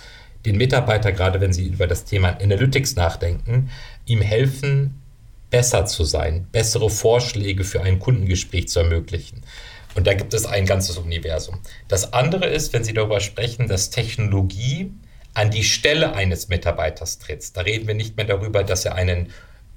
den 0.44 0.56
Mitarbeiter, 0.56 1.12
gerade 1.12 1.40
wenn 1.40 1.52
Sie 1.52 1.66
über 1.66 1.86
das 1.86 2.04
Thema 2.04 2.38
Analytics 2.40 2.96
nachdenken, 2.96 3.70
ihm 4.04 4.20
helfen, 4.20 5.00
besser 5.50 5.86
zu 5.86 6.04
sein, 6.04 6.49
bessere 6.50 6.90
Vorschläge 6.90 7.64
für 7.64 7.82
ein 7.82 7.99
Kundengespräch 7.99 8.68
zu 8.68 8.80
ermöglichen. 8.80 9.42
Und 9.94 10.06
da 10.06 10.14
gibt 10.14 10.34
es 10.34 10.44
ein 10.44 10.66
ganzes 10.66 10.99
Universum. 10.99 11.60
Das 11.86 12.12
andere 12.12 12.47
ist, 12.47 12.73
wenn 12.73 12.82
Sie 12.82 12.92
darüber 12.92 13.20
sprechen, 13.20 13.68
dass 13.68 13.90
Technologie 13.90 14.92
an 15.34 15.50
die 15.50 15.64
Stelle 15.64 16.14
eines 16.14 16.49
Mitarbeiters 16.49 17.18
tritt. 17.18 17.56
Da 17.56 17.62
reden 17.62 17.86
wir 17.86 17.94
nicht 17.94 18.16
mehr 18.16 18.26
darüber, 18.26 18.64
dass 18.64 18.84
er 18.84 18.97
einen 18.97 19.30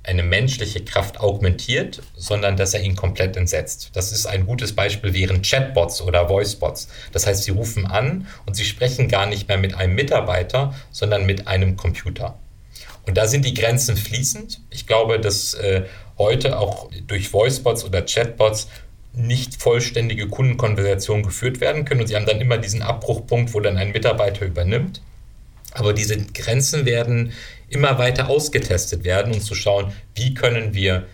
eine 0.08 0.24
menschliche 0.24 0.84
Kraft 0.84 1.20
augmentiert, 1.20 2.02
sondern 2.16 2.56
dass 2.56 2.74
er 2.74 2.82
ihn 2.82 2.96
komplett 2.96 3.36
entsetzt. 3.36 3.92
Das 3.94 4.12
ist 4.12 4.26
ein 4.26 4.46
gutes 4.46 4.74
Beispiel 4.74 5.14
wären 5.14 5.42
Chatbots 5.42 6.02
oder 6.02 6.30
Voicebots. 6.30 6.88
Das 7.12 7.28
heißt, 7.28 7.44
sie 7.44 7.52
rufen 7.52 7.86
an 7.86 8.28
und 8.46 8.56
sie 8.56 8.64
sprechen 8.64 9.10
gar 9.10 9.26
nicht 9.26 9.48
mehr 9.50 9.58
mit 9.58 9.76
einem 9.76 9.96
Mitarbeiter, 9.96 10.74
sondern 10.92 11.26
mit 11.26 11.48
einem 11.48 11.76
Computer. 11.76 12.40
Und 13.06 13.18
da 13.18 13.28
sind 13.28 13.46
die 13.46 13.54
Grenzen 13.54 13.98
fließend. 13.98 14.62
Ich 14.70 14.88
glaube, 14.88 15.20
dass 15.20 15.54
äh, 15.56 15.84
heute 16.18 16.58
auch 16.58 16.90
durch 17.08 17.34
Voicebots 17.34 17.84
oder 17.84 18.02
Chatbots 18.02 18.70
nicht 19.14 19.62
vollständige 19.62 20.28
Kundenkonversationen 20.28 21.24
geführt 21.24 21.60
werden 21.60 21.86
können. 21.86 22.02
Und 22.02 22.08
sie 22.08 22.16
haben 22.16 22.26
dann 22.26 22.40
immer 22.40 22.58
diesen 22.58 22.82
Abbruchpunkt, 22.82 23.54
wo 23.54 23.60
dann 23.60 23.78
ein 23.78 23.92
Mitarbeiter 23.92 24.46
übernimmt. 24.46 25.02
Aber 25.74 25.94
diese 25.94 26.18
Grenzen 26.18 26.86
werden 26.86 27.34
immer 27.70 27.98
weiter 27.98 28.30
ausgetestet 28.30 29.04
werden, 29.04 29.34
um 29.34 29.42
zu 29.42 29.56
schauen, 29.56 29.92
wie 30.16 30.34
können 30.34 30.74
wir 30.74 31.06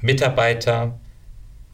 Mitarbeiter 0.00 0.98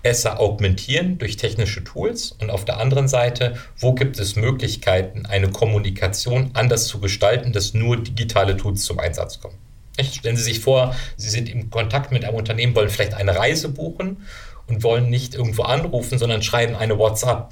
besser 0.02 0.40
augmentieren 0.40 1.18
durch 1.18 1.36
technische 1.36 1.84
Tools. 1.84 2.32
Und 2.32 2.50
auf 2.50 2.64
der 2.64 2.78
anderen 2.78 3.08
Seite, 3.08 3.56
wo 3.78 3.94
gibt 3.94 4.18
es 4.18 4.36
Möglichkeiten, 4.36 5.26
eine 5.26 5.50
Kommunikation 5.50 6.50
anders 6.54 6.86
zu 6.86 7.00
gestalten, 7.00 7.52
dass 7.52 7.74
nur 7.74 8.02
digitale 8.02 8.56
Tools 8.56 8.82
zum 8.82 8.98
Einsatz 8.98 9.40
kommen. 9.40 9.56
Stellen 10.00 10.36
Sie 10.36 10.42
sich 10.42 10.60
vor, 10.60 10.94
Sie 11.16 11.28
sind 11.28 11.48
im 11.48 11.70
Kontakt 11.70 12.12
mit 12.12 12.24
einem 12.24 12.36
Unternehmen, 12.36 12.74
wollen 12.74 12.88
vielleicht 12.88 13.14
eine 13.14 13.36
Reise 13.36 13.68
buchen 13.68 14.24
und 14.66 14.82
wollen 14.82 15.10
nicht 15.10 15.34
irgendwo 15.34 15.62
anrufen, 15.62 16.18
sondern 16.18 16.42
schreiben 16.42 16.74
eine 16.74 16.98
WhatsApp 16.98 17.50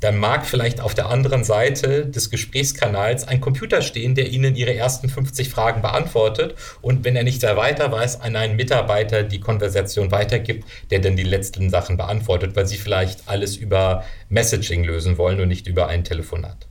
dann 0.00 0.18
mag 0.18 0.44
vielleicht 0.46 0.80
auf 0.80 0.94
der 0.94 1.08
anderen 1.08 1.44
Seite 1.44 2.06
des 2.06 2.30
Gesprächskanals 2.30 3.26
ein 3.26 3.40
Computer 3.40 3.80
stehen, 3.80 4.14
der 4.14 4.30
Ihnen 4.30 4.56
Ihre 4.56 4.74
ersten 4.74 5.08
50 5.08 5.48
Fragen 5.48 5.82
beantwortet 5.82 6.54
und 6.82 7.04
wenn 7.04 7.16
er 7.16 7.24
nicht 7.24 7.40
sehr 7.40 7.56
weiter 7.56 7.90
weiß, 7.90 8.20
an 8.20 8.36
einen 8.36 8.56
Mitarbeiter 8.56 9.22
die 9.22 9.40
Konversation 9.40 10.10
weitergibt, 10.10 10.64
der 10.90 10.98
dann 10.98 11.16
die 11.16 11.22
letzten 11.22 11.70
Sachen 11.70 11.96
beantwortet, 11.96 12.54
weil 12.56 12.66
Sie 12.66 12.76
vielleicht 12.76 13.28
alles 13.28 13.56
über 13.56 14.04
Messaging 14.28 14.84
lösen 14.84 15.16
wollen 15.16 15.40
und 15.40 15.48
nicht 15.48 15.66
über 15.66 15.88
ein 15.88 16.04
Telefonat. 16.04 16.68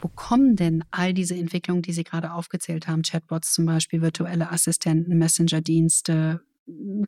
Wo 0.00 0.08
kommen 0.08 0.56
denn 0.56 0.82
all 0.90 1.14
diese 1.14 1.36
Entwicklungen, 1.36 1.82
die 1.82 1.92
Sie 1.92 2.02
gerade 2.02 2.32
aufgezählt 2.32 2.88
haben, 2.88 3.02
Chatbots 3.02 3.52
zum 3.52 3.66
Beispiel, 3.66 4.02
virtuelle 4.02 4.50
Assistenten, 4.50 5.16
Messenger-Dienste, 5.16 6.40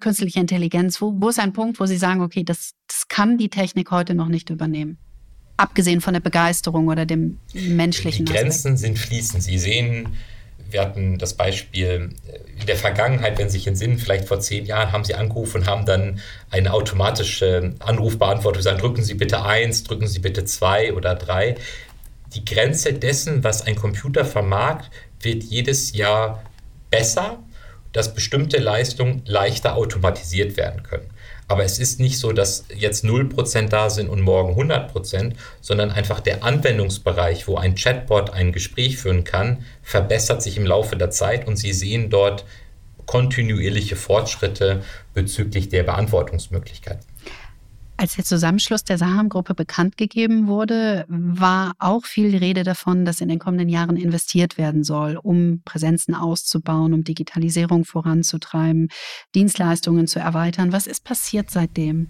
künstliche 0.00 0.40
Intelligenz? 0.40 1.00
Wo, 1.00 1.14
wo 1.16 1.28
ist 1.28 1.38
ein 1.38 1.52
Punkt, 1.52 1.80
wo 1.80 1.86
Sie 1.86 1.96
sagen, 1.96 2.20
okay, 2.20 2.44
das, 2.44 2.74
das 2.86 3.08
kann 3.08 3.38
die 3.38 3.48
Technik 3.48 3.90
heute 3.90 4.14
noch 4.14 4.28
nicht 4.28 4.50
übernehmen? 4.50 4.98
Abgesehen 5.56 6.00
von 6.00 6.14
der 6.14 6.20
Begeisterung 6.20 6.88
oder 6.88 7.06
dem 7.06 7.38
menschlichen. 7.52 8.26
Die 8.26 8.32
Grenzen 8.32 8.74
Aspekt. 8.74 8.78
sind 8.78 8.98
fließend. 8.98 9.42
Sie 9.42 9.58
sehen, 9.58 10.08
wir 10.70 10.80
hatten 10.80 11.18
das 11.18 11.34
Beispiel 11.34 12.10
äh, 12.26 12.60
in 12.60 12.66
der 12.66 12.76
Vergangenheit, 12.76 13.38
wenn 13.38 13.48
Sie 13.48 13.58
sich 13.58 13.66
entsinnen, 13.68 13.98
vielleicht 13.98 14.26
vor 14.26 14.40
zehn 14.40 14.66
Jahren 14.66 14.90
haben 14.90 15.04
Sie 15.04 15.14
angerufen 15.14 15.60
und 15.60 15.66
haben 15.68 15.86
dann 15.86 16.18
eine 16.50 16.72
automatische 16.72 17.74
Anrufbeantwortung 17.78 18.58
gesagt, 18.58 18.82
drücken 18.82 19.04
Sie 19.04 19.14
bitte 19.14 19.44
eins, 19.44 19.84
drücken 19.84 20.08
Sie 20.08 20.18
bitte 20.18 20.44
zwei 20.44 20.92
oder 20.92 21.14
drei. 21.14 21.54
Die 22.34 22.44
Grenze 22.44 22.92
dessen, 22.92 23.44
was 23.44 23.62
ein 23.62 23.76
Computer 23.76 24.24
vermag, 24.24 24.86
wird 25.20 25.44
jedes 25.44 25.92
Jahr 25.92 26.42
besser 26.90 27.43
dass 27.94 28.12
bestimmte 28.12 28.58
Leistungen 28.58 29.22
leichter 29.24 29.76
automatisiert 29.76 30.58
werden 30.58 30.82
können. 30.82 31.08
Aber 31.46 31.64
es 31.64 31.78
ist 31.78 32.00
nicht 32.00 32.18
so, 32.18 32.32
dass 32.32 32.64
jetzt 32.74 33.04
0% 33.04 33.68
da 33.68 33.88
sind 33.88 34.08
und 34.08 34.20
morgen 34.20 34.54
100%, 34.60 35.34
sondern 35.60 35.90
einfach 35.90 36.20
der 36.20 36.42
Anwendungsbereich, 36.42 37.46
wo 37.48 37.56
ein 37.56 37.76
Chatbot 37.76 38.30
ein 38.30 38.52
Gespräch 38.52 38.98
führen 38.98 39.24
kann, 39.24 39.64
verbessert 39.82 40.42
sich 40.42 40.56
im 40.56 40.66
Laufe 40.66 40.96
der 40.96 41.10
Zeit 41.10 41.46
und 41.46 41.56
Sie 41.56 41.72
sehen 41.72 42.10
dort 42.10 42.44
kontinuierliche 43.06 43.96
Fortschritte 43.96 44.82
bezüglich 45.12 45.68
der 45.68 45.82
Beantwortungsmöglichkeiten. 45.82 47.04
Als 47.96 48.16
der 48.16 48.24
Zusammenschluss 48.24 48.82
der 48.82 48.98
Saham-Gruppe 48.98 49.54
bekannt 49.54 49.96
gegeben 49.96 50.48
wurde, 50.48 51.04
war 51.08 51.74
auch 51.78 52.04
viel 52.04 52.36
Rede 52.36 52.64
davon, 52.64 53.04
dass 53.04 53.20
in 53.20 53.28
den 53.28 53.38
kommenden 53.38 53.68
Jahren 53.68 53.96
investiert 53.96 54.58
werden 54.58 54.82
soll, 54.82 55.16
um 55.16 55.62
Präsenzen 55.64 56.14
auszubauen, 56.14 56.92
um 56.92 57.04
Digitalisierung 57.04 57.84
voranzutreiben, 57.84 58.88
Dienstleistungen 59.34 60.08
zu 60.08 60.18
erweitern. 60.18 60.72
Was 60.72 60.88
ist 60.88 61.04
passiert 61.04 61.50
seitdem? 61.50 62.08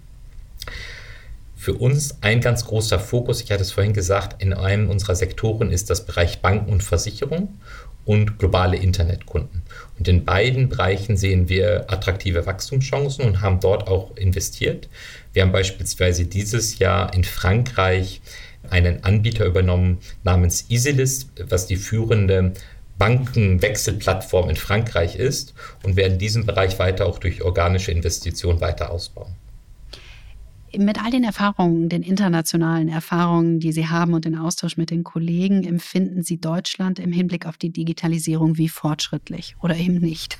Für 1.55 1.73
uns 1.73 2.17
ein 2.21 2.41
ganz 2.41 2.65
großer 2.65 2.99
Fokus, 2.99 3.41
ich 3.41 3.51
hatte 3.51 3.63
es 3.63 3.71
vorhin 3.71 3.93
gesagt, 3.93 4.41
in 4.41 4.53
einem 4.53 4.89
unserer 4.89 5.15
Sektoren 5.15 5.71
ist 5.71 5.89
das 5.89 6.05
Bereich 6.05 6.41
Banken 6.41 6.71
und 6.71 6.83
Versicherung. 6.83 7.57
und 8.05 8.37
globale 8.37 8.77
Internetkunden. 8.77 9.63
Und 9.97 10.07
in 10.07 10.25
beiden 10.25 10.69
Bereichen 10.69 11.17
sehen 11.17 11.49
wir 11.49 11.91
attraktive 11.91 12.45
Wachstumschancen 12.45 13.25
und 13.25 13.41
haben 13.41 13.59
dort 13.59 13.87
auch 13.87 14.15
investiert. 14.15 14.87
Wir 15.33 15.41
haben 15.41 15.51
beispielsweise 15.51 16.25
dieses 16.25 16.77
Jahr 16.79 17.13
in 17.13 17.23
Frankreich 17.23 18.21
einen 18.69 19.03
Anbieter 19.03 19.45
übernommen 19.45 19.99
namens 20.23 20.65
EasyList, 20.69 21.29
was 21.49 21.67
die 21.67 21.77
führende 21.77 22.53
Bankenwechselplattform 22.97 24.49
in 24.49 24.55
Frankreich 24.55 25.15
ist 25.15 25.53
und 25.83 25.95
werden 25.95 26.17
diesen 26.17 26.45
Bereich 26.45 26.79
weiter 26.79 27.07
auch 27.07 27.19
durch 27.19 27.41
organische 27.41 27.91
Investitionen 27.91 28.61
weiter 28.61 28.89
ausbauen. 28.89 29.33
Mit 30.77 31.03
all 31.03 31.11
den 31.11 31.23
Erfahrungen, 31.23 31.89
den 31.89 32.03
internationalen 32.03 32.89
Erfahrungen, 32.89 33.59
die 33.59 33.71
Sie 33.71 33.87
haben 33.87 34.13
und 34.13 34.25
den 34.25 34.37
Austausch 34.37 34.77
mit 34.77 34.89
den 34.89 35.03
Kollegen, 35.03 35.63
empfinden 35.63 36.23
Sie 36.23 36.37
Deutschland 36.37 36.99
im 36.99 37.11
Hinblick 37.11 37.45
auf 37.45 37.57
die 37.57 37.69
Digitalisierung 37.69 38.57
wie 38.57 38.69
fortschrittlich 38.69 39.55
oder 39.61 39.75
eben 39.75 39.99
nicht? 39.99 40.37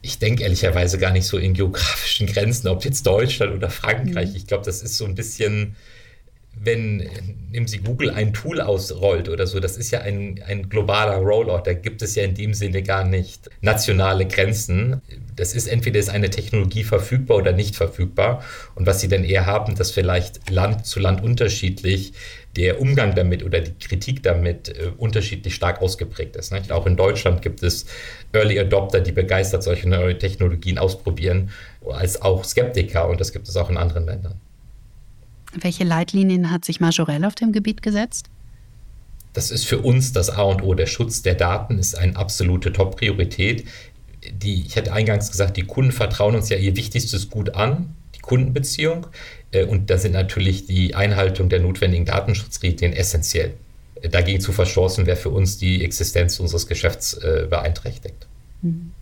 Ich 0.00 0.18
denke 0.18 0.42
ehrlicherweise 0.42 0.98
gar 0.98 1.12
nicht 1.12 1.26
so 1.26 1.38
in 1.38 1.54
geografischen 1.54 2.26
Grenzen, 2.26 2.68
ob 2.68 2.84
jetzt 2.84 3.06
Deutschland 3.06 3.54
oder 3.54 3.70
Frankreich. 3.70 4.30
Mhm. 4.30 4.36
Ich 4.36 4.46
glaube, 4.46 4.64
das 4.64 4.82
ist 4.82 4.96
so 4.96 5.04
ein 5.04 5.14
bisschen 5.14 5.76
wenn, 6.64 7.08
nehmen 7.50 7.66
Sie 7.66 7.78
Google 7.78 8.10
ein 8.10 8.32
Tool 8.32 8.60
ausrollt 8.60 9.28
oder 9.28 9.46
so, 9.46 9.58
das 9.58 9.76
ist 9.76 9.90
ja 9.90 10.00
ein, 10.00 10.40
ein 10.46 10.68
globaler 10.68 11.16
Rollout, 11.16 11.62
da 11.64 11.72
gibt 11.72 12.02
es 12.02 12.14
ja 12.14 12.22
in 12.22 12.34
dem 12.34 12.54
Sinne 12.54 12.82
gar 12.82 13.04
nicht 13.04 13.50
nationale 13.60 14.26
Grenzen. 14.26 15.02
Das 15.34 15.54
ist 15.54 15.66
entweder 15.66 15.98
ist 15.98 16.10
eine 16.10 16.30
Technologie 16.30 16.84
verfügbar 16.84 17.38
oder 17.38 17.52
nicht 17.52 17.74
verfügbar. 17.74 18.42
Und 18.74 18.86
was 18.86 19.00
Sie 19.00 19.08
dann 19.08 19.24
eher 19.24 19.46
haben, 19.46 19.74
dass 19.74 19.90
vielleicht 19.90 20.50
Land 20.50 20.86
zu 20.86 21.00
Land 21.00 21.22
unterschiedlich 21.22 22.12
der 22.56 22.80
Umgang 22.80 23.14
damit 23.14 23.42
oder 23.42 23.60
die 23.60 23.72
Kritik 23.72 24.22
damit 24.22 24.68
äh, 24.68 24.90
unterschiedlich 24.98 25.54
stark 25.54 25.80
ausgeprägt 25.80 26.36
ist. 26.36 26.52
Nicht? 26.52 26.70
Auch 26.70 26.86
in 26.86 26.96
Deutschland 26.96 27.42
gibt 27.42 27.62
es 27.62 27.86
Early 28.32 28.58
Adopter, 28.60 29.00
die 29.00 29.12
begeistert 29.12 29.62
solche 29.62 29.88
neue 29.88 30.18
Technologien 30.18 30.78
ausprobieren, 30.78 31.50
als 31.90 32.20
auch 32.20 32.44
Skeptiker. 32.44 33.08
Und 33.08 33.20
das 33.20 33.32
gibt 33.32 33.48
es 33.48 33.56
auch 33.56 33.70
in 33.70 33.78
anderen 33.78 34.06
Ländern. 34.06 34.34
Welche 35.54 35.84
Leitlinien 35.84 36.50
hat 36.50 36.64
sich 36.64 36.80
Majorel 36.80 37.24
auf 37.24 37.34
dem 37.34 37.52
Gebiet 37.52 37.82
gesetzt? 37.82 38.26
Das 39.32 39.50
ist 39.50 39.64
für 39.64 39.78
uns 39.78 40.12
das 40.12 40.30
A 40.30 40.42
und 40.42 40.62
O. 40.62 40.74
Der 40.74 40.86
Schutz 40.86 41.22
der 41.22 41.34
Daten 41.34 41.78
ist 41.78 41.94
eine 41.96 42.16
absolute 42.16 42.72
Top-Priorität. 42.72 43.64
ich 44.42 44.76
hätte 44.76 44.92
eingangs 44.92 45.30
gesagt, 45.30 45.56
die 45.56 45.64
Kunden 45.64 45.92
vertrauen 45.92 46.34
uns 46.34 46.48
ja 46.48 46.56
ihr 46.56 46.76
wichtigstes 46.76 47.30
Gut 47.30 47.54
an, 47.54 47.94
die 48.14 48.20
Kundenbeziehung. 48.20 49.06
Äh, 49.52 49.64
und 49.64 49.90
da 49.90 49.98
sind 49.98 50.12
natürlich 50.12 50.66
die 50.66 50.94
Einhaltung 50.94 51.48
der 51.48 51.60
notwendigen 51.60 52.04
Datenschutzrichtlinien 52.04 52.96
essentiell. 52.96 53.54
Dagegen 54.10 54.40
zu 54.40 54.52
verstoßen, 54.52 55.06
wäre 55.06 55.16
für 55.16 55.30
uns 55.30 55.58
die 55.58 55.84
Existenz 55.84 56.40
unseres 56.40 56.66
Geschäfts 56.66 57.14
äh, 57.14 57.46
beeinträchtigt. 57.48 58.26
Mhm. 58.62 58.92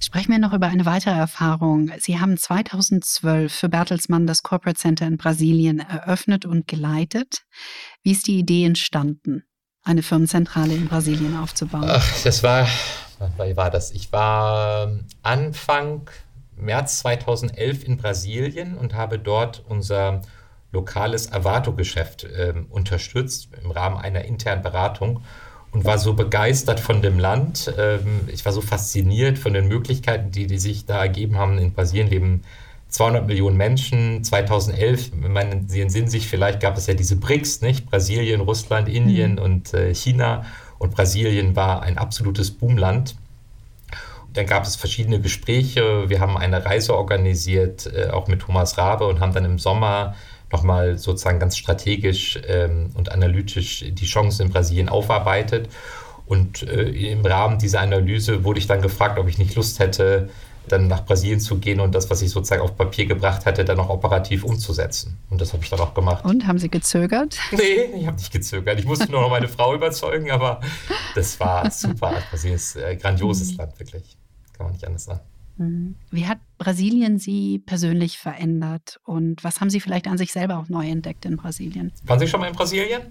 Sprechen 0.00 0.32
wir 0.32 0.38
noch 0.38 0.52
über 0.52 0.66
eine 0.66 0.86
weitere 0.86 1.14
Erfahrung. 1.14 1.90
Sie 1.98 2.18
haben 2.18 2.36
2012 2.36 3.52
für 3.52 3.68
Bertelsmann 3.68 4.26
das 4.26 4.42
Corporate 4.42 4.78
Center 4.78 5.06
in 5.06 5.16
Brasilien 5.16 5.78
eröffnet 5.80 6.44
und 6.44 6.66
geleitet. 6.66 7.44
Wie 8.02 8.12
ist 8.12 8.26
die 8.26 8.38
Idee 8.38 8.64
entstanden, 8.64 9.44
eine 9.82 10.02
Firmenzentrale 10.02 10.74
in 10.74 10.88
Brasilien 10.88 11.36
aufzubauen? 11.36 11.86
Ach, 11.86 12.22
das 12.22 12.42
war, 12.42 12.66
war 13.36 13.70
das? 13.70 13.92
Ich 13.92 14.12
war 14.12 14.90
Anfang 15.22 16.10
März 16.56 17.00
2011 17.00 17.84
in 17.84 17.96
Brasilien 17.96 18.76
und 18.76 18.94
habe 18.94 19.18
dort 19.18 19.64
unser 19.68 20.22
lokales 20.72 21.32
Avato-Geschäft 21.32 22.24
äh, 22.24 22.52
unterstützt 22.68 23.48
im 23.62 23.70
Rahmen 23.70 23.96
einer 23.96 24.24
internen 24.24 24.62
Beratung 24.62 25.22
und 25.74 25.84
war 25.84 25.98
so 25.98 26.14
begeistert 26.14 26.78
von 26.80 27.02
dem 27.02 27.18
Land. 27.18 27.74
Ähm, 27.76 28.28
ich 28.28 28.44
war 28.44 28.52
so 28.52 28.60
fasziniert 28.60 29.38
von 29.38 29.52
den 29.52 29.66
Möglichkeiten, 29.66 30.30
die, 30.30 30.46
die 30.46 30.58
sich 30.58 30.86
da 30.86 31.02
ergeben 31.02 31.36
haben. 31.36 31.58
In 31.58 31.72
Brasilien 31.72 32.08
leben 32.08 32.42
200 32.88 33.26
Millionen 33.26 33.56
Menschen. 33.56 34.22
2011, 34.22 35.10
meinen 35.16 35.68
Sie 35.68 35.80
entsinnen 35.80 36.08
sich, 36.08 36.28
vielleicht 36.28 36.60
gab 36.60 36.78
es 36.78 36.86
ja 36.86 36.94
diese 36.94 37.16
BRICS, 37.16 37.60
nicht? 37.60 37.90
Brasilien, 37.90 38.40
Russland, 38.40 38.88
Indien 38.88 39.32
mhm. 39.32 39.38
und 39.38 39.74
äh, 39.74 39.92
China. 39.92 40.46
Und 40.78 40.94
Brasilien 40.94 41.56
war 41.56 41.82
ein 41.82 41.98
absolutes 41.98 42.52
Boomland. 42.52 43.16
Dann 44.32 44.46
gab 44.46 44.64
es 44.64 44.76
verschiedene 44.76 45.20
Gespräche. 45.20 46.08
Wir 46.08 46.20
haben 46.20 46.36
eine 46.36 46.64
Reise 46.64 46.96
organisiert, 46.96 47.90
äh, 47.92 48.10
auch 48.10 48.28
mit 48.28 48.42
Thomas 48.42 48.78
Rabe, 48.78 49.06
und 49.06 49.18
haben 49.18 49.32
dann 49.32 49.44
im 49.44 49.58
Sommer 49.58 50.14
nochmal 50.52 50.98
sozusagen 50.98 51.38
ganz 51.38 51.56
strategisch 51.56 52.38
ähm, 52.46 52.90
und 52.94 53.10
analytisch 53.12 53.84
die 53.88 54.06
Chancen 54.06 54.46
in 54.46 54.52
Brasilien 54.52 54.88
aufarbeitet. 54.88 55.68
Und 56.26 56.62
äh, 56.62 57.12
im 57.12 57.24
Rahmen 57.24 57.58
dieser 57.58 57.80
Analyse 57.80 58.44
wurde 58.44 58.58
ich 58.58 58.66
dann 58.66 58.80
gefragt, 58.80 59.18
ob 59.18 59.28
ich 59.28 59.38
nicht 59.38 59.54
Lust 59.54 59.78
hätte, 59.78 60.30
dann 60.68 60.88
nach 60.88 61.04
Brasilien 61.04 61.40
zu 61.40 61.58
gehen 61.58 61.80
und 61.80 61.94
das, 61.94 62.08
was 62.08 62.22
ich 62.22 62.30
sozusagen 62.30 62.62
auf 62.62 62.76
Papier 62.76 63.06
gebracht 63.06 63.44
hatte, 63.44 63.64
dann 63.64 63.78
auch 63.78 63.90
operativ 63.90 64.44
umzusetzen. 64.44 65.18
Und 65.28 65.40
das 65.40 65.52
habe 65.52 65.62
ich 65.62 65.68
dann 65.68 65.80
auch 65.80 65.92
gemacht. 65.92 66.24
Und 66.24 66.46
haben 66.46 66.58
Sie 66.58 66.70
gezögert? 66.70 67.36
Nee, 67.52 67.98
ich 67.98 68.06
habe 68.06 68.16
nicht 68.16 68.32
gezögert. 68.32 68.78
Ich 68.78 68.86
musste 68.86 69.10
nur 69.10 69.20
noch 69.20 69.30
meine 69.30 69.48
Frau 69.48 69.74
überzeugen, 69.74 70.30
aber 70.30 70.60
das 71.14 71.38
war 71.38 71.70
super. 71.70 72.14
Brasilien 72.30 72.56
ist 72.56 72.78
ein 72.78 72.98
grandioses 72.98 73.52
mhm. 73.52 73.58
Land, 73.58 73.78
wirklich. 73.78 74.16
Kann 74.56 74.66
man 74.66 74.72
nicht 74.72 74.86
anders 74.86 75.04
sagen. 75.04 75.20
Mhm. 75.56 75.96
Wie 76.10 76.26
hat 76.26 76.38
Brasilien 76.58 77.18
Sie 77.18 77.58
persönlich 77.58 78.18
verändert 78.18 79.00
und 79.04 79.44
was 79.44 79.60
haben 79.60 79.70
Sie 79.70 79.80
vielleicht 79.80 80.06
an 80.06 80.18
sich 80.18 80.32
selber 80.32 80.58
auch 80.58 80.68
neu 80.68 80.88
entdeckt 80.88 81.24
in 81.24 81.36
Brasilien? 81.36 81.92
Waren 82.04 82.18
Sie 82.18 82.26
schon 82.26 82.40
mal 82.40 82.48
in 82.48 82.54
Brasilien? 82.54 83.02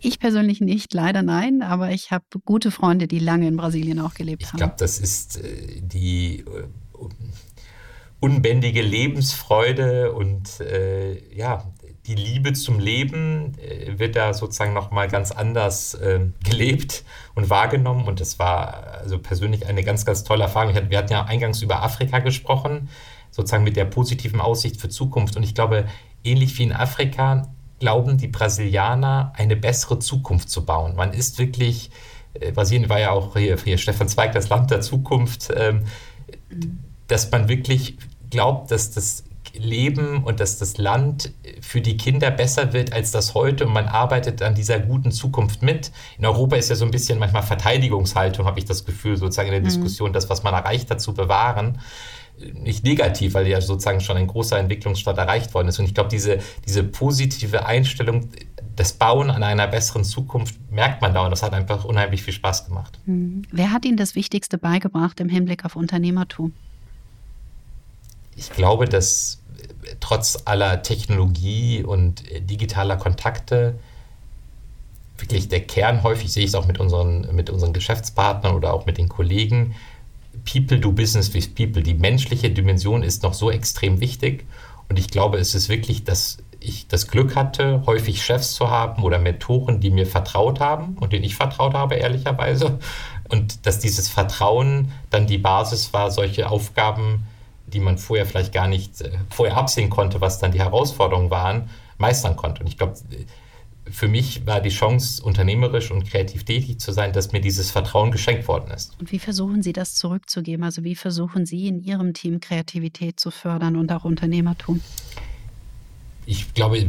Ich 0.00 0.20
persönlich 0.20 0.60
nicht, 0.60 0.94
leider 0.94 1.22
nein, 1.22 1.62
aber 1.62 1.90
ich 1.90 2.10
habe 2.12 2.24
gute 2.44 2.70
Freunde, 2.70 3.08
die 3.08 3.18
lange 3.18 3.48
in 3.48 3.56
Brasilien 3.56 3.98
auch 3.98 4.14
gelebt 4.14 4.42
ich 4.42 4.48
haben. 4.48 4.56
Ich 4.56 4.60
glaube, 4.60 4.74
das 4.78 4.98
ist 4.98 5.42
äh, 5.42 5.80
die 5.80 6.40
äh, 6.40 6.44
unbändige 8.20 8.82
Lebensfreude 8.82 10.12
und 10.12 10.60
äh, 10.60 11.34
ja, 11.34 11.64
die 12.06 12.14
Liebe 12.14 12.52
zum 12.52 12.78
Leben 12.78 13.54
äh, 13.58 13.98
wird 13.98 14.16
da 14.16 14.34
sozusagen 14.34 14.74
nochmal 14.74 15.08
ganz 15.08 15.30
anders 15.30 15.94
äh, 15.94 16.20
gelebt 16.44 17.04
und 17.34 17.48
wahrgenommen. 17.48 18.06
Und 18.06 18.20
das 18.20 18.38
war 18.38 18.98
also 19.00 19.18
persönlich 19.18 19.66
eine 19.66 19.82
ganz, 19.82 20.04
ganz 20.04 20.24
tolle 20.24 20.44
Erfahrung. 20.44 20.74
wir 20.74 20.98
hatten 20.98 21.12
ja 21.12 21.24
eingangs 21.24 21.62
über 21.62 21.82
Afrika 21.82 22.18
gesprochen, 22.18 22.88
sozusagen 23.30 23.64
mit 23.64 23.76
der 23.76 23.86
positiven 23.86 24.40
Aussicht 24.40 24.80
für 24.80 24.88
Zukunft. 24.88 25.36
Und 25.36 25.42
ich 25.42 25.54
glaube, 25.54 25.86
ähnlich 26.22 26.58
wie 26.58 26.64
in 26.64 26.72
Afrika 26.72 27.48
glauben 27.80 28.18
die 28.18 28.28
Brasilianer, 28.28 29.32
eine 29.36 29.56
bessere 29.56 29.98
Zukunft 29.98 30.50
zu 30.50 30.64
bauen. 30.64 30.96
Man 30.96 31.12
ist 31.12 31.38
wirklich, 31.38 31.90
äh, 32.34 32.52
Brasilien 32.52 32.90
war 32.90 33.00
ja 33.00 33.10
auch 33.12 33.36
hier, 33.36 33.56
hier 33.56 33.78
Stefan 33.78 34.08
Zweig, 34.08 34.32
das 34.32 34.50
Land 34.50 34.70
der 34.70 34.82
Zukunft, 34.82 35.52
ähm, 35.56 35.84
dass 37.06 37.30
man 37.30 37.48
wirklich 37.48 37.96
glaubt, 38.30 38.70
dass 38.70 38.90
das 38.90 39.24
Leben 39.54 40.24
und 40.24 40.40
dass 40.40 40.58
das 40.58 40.78
Land 40.78 41.32
für 41.60 41.80
die 41.80 41.96
Kinder 41.96 42.30
besser 42.30 42.72
wird 42.72 42.92
als 42.92 43.10
das 43.10 43.34
heute 43.34 43.66
und 43.66 43.72
man 43.72 43.86
arbeitet 43.86 44.42
an 44.42 44.54
dieser 44.54 44.78
guten 44.78 45.12
Zukunft 45.12 45.62
mit. 45.62 45.92
In 46.18 46.26
Europa 46.26 46.56
ist 46.56 46.70
ja 46.70 46.76
so 46.76 46.84
ein 46.84 46.90
bisschen 46.90 47.18
manchmal 47.18 47.42
Verteidigungshaltung, 47.42 48.46
habe 48.46 48.58
ich 48.58 48.64
das 48.64 48.84
Gefühl, 48.84 49.16
sozusagen 49.16 49.48
in 49.48 49.52
der 49.52 49.60
mhm. 49.60 49.66
Diskussion, 49.66 50.12
das, 50.12 50.28
was 50.28 50.42
man 50.42 50.54
erreicht 50.54 50.90
hat, 50.90 51.00
zu 51.00 51.14
bewahren 51.14 51.78
nicht 52.38 52.84
negativ, 52.84 53.34
weil 53.34 53.46
ja 53.46 53.60
sozusagen 53.60 54.00
schon 54.00 54.16
ein 54.16 54.26
großer 54.26 54.58
Entwicklungsstand 54.58 55.18
erreicht 55.18 55.54
worden 55.54 55.68
ist. 55.68 55.78
Und 55.78 55.86
ich 55.86 55.94
glaube, 55.94 56.10
diese, 56.10 56.38
diese 56.66 56.82
positive 56.82 57.66
Einstellung, 57.66 58.28
das 58.76 58.92
Bauen 58.92 59.30
an 59.30 59.42
einer 59.42 59.68
besseren 59.68 60.04
Zukunft 60.04 60.56
merkt 60.70 61.00
man 61.00 61.14
da 61.14 61.24
und 61.24 61.30
das 61.30 61.42
hat 61.42 61.52
einfach 61.52 61.84
unheimlich 61.84 62.22
viel 62.22 62.34
Spaß 62.34 62.66
gemacht. 62.66 62.98
Mhm. 63.06 63.42
Wer 63.52 63.72
hat 63.72 63.84
Ihnen 63.84 63.96
das 63.96 64.14
Wichtigste 64.14 64.58
beigebracht 64.58 65.20
im 65.20 65.28
Hinblick 65.28 65.64
auf 65.64 65.76
Unternehmertum? 65.76 66.52
Ich 68.36 68.50
glaube, 68.50 68.86
dass 68.86 69.40
trotz 70.00 70.42
aller 70.44 70.82
Technologie 70.82 71.82
und 71.82 72.30
äh, 72.30 72.40
digitaler 72.40 72.96
Kontakte 72.96 73.74
wirklich 75.18 75.48
der 75.48 75.60
Kern, 75.60 76.02
häufig 76.02 76.32
sehe 76.32 76.42
ich 76.42 76.50
es 76.50 76.54
auch 76.54 76.66
mit 76.66 76.80
unseren, 76.80 77.34
mit 77.34 77.48
unseren 77.48 77.72
Geschäftspartnern 77.72 78.54
oder 78.54 78.74
auch 78.74 78.84
mit 78.86 78.98
den 78.98 79.08
Kollegen, 79.08 79.74
People 80.44 80.78
do 80.78 80.90
business 80.90 81.32
with 81.32 81.54
people. 81.54 81.82
Die 81.82 81.94
menschliche 81.94 82.50
Dimension 82.50 83.02
ist 83.02 83.22
noch 83.22 83.34
so 83.34 83.50
extrem 83.50 84.00
wichtig 84.00 84.44
und 84.88 84.98
ich 84.98 85.08
glaube, 85.08 85.38
es 85.38 85.54
ist 85.54 85.68
wirklich, 85.68 86.04
dass 86.04 86.38
ich 86.60 86.88
das 86.88 87.08
Glück 87.08 87.36
hatte, 87.36 87.82
häufig 87.86 88.24
Chefs 88.24 88.54
zu 88.54 88.70
haben 88.70 89.02
oder 89.02 89.18
Mentoren, 89.18 89.80
die 89.80 89.90
mir 89.90 90.06
vertraut 90.06 90.60
haben 90.60 90.96
und 90.98 91.12
denen 91.12 91.24
ich 91.24 91.36
vertraut 91.36 91.74
habe, 91.74 91.96
ehrlicherweise. 91.96 92.78
Und 93.28 93.66
dass 93.66 93.78
dieses 93.78 94.08
Vertrauen 94.08 94.92
dann 95.10 95.26
die 95.26 95.38
Basis 95.38 95.92
war, 95.92 96.10
solche 96.10 96.50
Aufgaben 96.50 97.24
die 97.74 97.80
man 97.80 97.98
vorher 97.98 98.24
vielleicht 98.24 98.52
gar 98.52 98.68
nicht 98.68 99.00
äh, 99.02 99.10
vorher 99.30 99.56
absehen 99.56 99.90
konnte, 99.90 100.20
was 100.20 100.38
dann 100.38 100.52
die 100.52 100.60
Herausforderungen 100.60 101.30
waren, 101.30 101.68
meistern 101.98 102.36
konnte. 102.36 102.60
Und 102.60 102.68
ich 102.68 102.78
glaube, 102.78 102.94
für 103.90 104.08
mich 104.08 104.46
war 104.46 104.60
die 104.60 104.70
Chance, 104.70 105.22
unternehmerisch 105.22 105.90
und 105.90 106.08
kreativ 106.08 106.44
tätig 106.44 106.80
zu 106.80 106.92
sein, 106.92 107.12
dass 107.12 107.32
mir 107.32 107.40
dieses 107.40 107.70
Vertrauen 107.70 108.10
geschenkt 108.10 108.48
worden 108.48 108.70
ist. 108.70 108.98
Und 108.98 109.12
wie 109.12 109.18
versuchen 109.18 109.62
Sie 109.62 109.72
das 109.72 109.94
zurückzugeben? 109.94 110.64
Also 110.64 110.84
wie 110.84 110.94
versuchen 110.94 111.44
Sie 111.44 111.68
in 111.68 111.82
Ihrem 111.82 112.14
Team 112.14 112.40
Kreativität 112.40 113.20
zu 113.20 113.30
fördern 113.30 113.76
und 113.76 113.92
auch 113.92 114.04
Unternehmertum? 114.04 114.80
Ich 116.26 116.54
glaube 116.54 116.86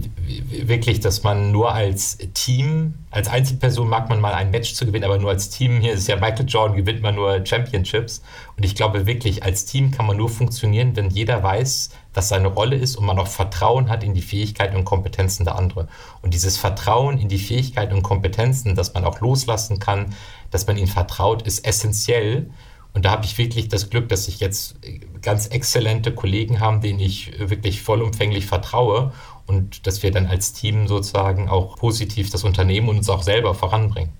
wirklich, 0.49 1.01
dass 1.01 1.23
man 1.23 1.51
nur 1.51 1.73
als 1.73 2.17
Team, 2.33 2.93
als 3.11 3.27
Einzelperson 3.27 3.87
mag 3.87 4.09
man 4.09 4.21
mal 4.21 4.33
ein 4.33 4.51
Match 4.51 4.73
zu 4.73 4.85
gewinnen, 4.85 5.03
aber 5.03 5.17
nur 5.17 5.29
als 5.29 5.49
Team, 5.49 5.81
hier 5.81 5.93
ist 5.93 6.07
ja 6.07 6.15
Michael 6.15 6.45
Jordan, 6.47 6.77
gewinnt 6.77 7.01
man 7.01 7.15
nur 7.15 7.45
Championships. 7.45 8.21
Und 8.55 8.63
ich 8.63 8.75
glaube 8.75 9.05
wirklich, 9.05 9.43
als 9.43 9.65
Team 9.65 9.91
kann 9.91 10.05
man 10.07 10.17
nur 10.17 10.29
funktionieren, 10.29 10.95
wenn 10.95 11.09
jeder 11.09 11.43
weiß, 11.43 11.89
was 12.13 12.29
seine 12.29 12.47
Rolle 12.47 12.77
ist 12.77 12.95
und 12.95 13.05
man 13.05 13.19
auch 13.19 13.27
Vertrauen 13.27 13.89
hat 13.89 14.03
in 14.03 14.13
die 14.13 14.21
Fähigkeiten 14.21 14.77
und 14.77 14.85
Kompetenzen 14.85 15.43
der 15.43 15.55
anderen. 15.55 15.89
Und 16.21 16.33
dieses 16.33 16.57
Vertrauen 16.57 17.17
in 17.17 17.27
die 17.27 17.39
Fähigkeiten 17.39 17.93
und 17.93 18.03
Kompetenzen, 18.03 18.75
dass 18.75 18.93
man 18.93 19.03
auch 19.03 19.19
loslassen 19.19 19.79
kann, 19.79 20.15
dass 20.49 20.65
man 20.67 20.77
ihnen 20.77 20.87
vertraut, 20.87 21.41
ist 21.41 21.65
essentiell. 21.67 22.49
Und 22.95 23.03
da 23.03 23.11
habe 23.11 23.25
ich 23.25 23.37
wirklich 23.37 23.67
das 23.67 23.89
Glück, 23.89 24.07
dass 24.07 24.29
ich 24.29 24.39
jetzt 24.39 24.77
ganz 25.21 25.47
exzellente 25.47 26.13
Kollegen 26.13 26.61
habe, 26.61 26.79
denen 26.79 27.01
ich 27.01 27.37
wirklich 27.37 27.81
vollumfänglich 27.81 28.45
vertraue 28.45 29.11
und 29.45 29.85
dass 29.85 30.01
wir 30.01 30.11
dann 30.11 30.27
als 30.27 30.53
Team 30.53 30.87
sozusagen 30.87 31.49
auch 31.49 31.75
positiv 31.75 32.29
das 32.29 32.45
Unternehmen 32.45 32.87
und 32.87 32.97
uns 32.97 33.09
auch 33.09 33.21
selber 33.21 33.53
voranbringen. 33.53 34.13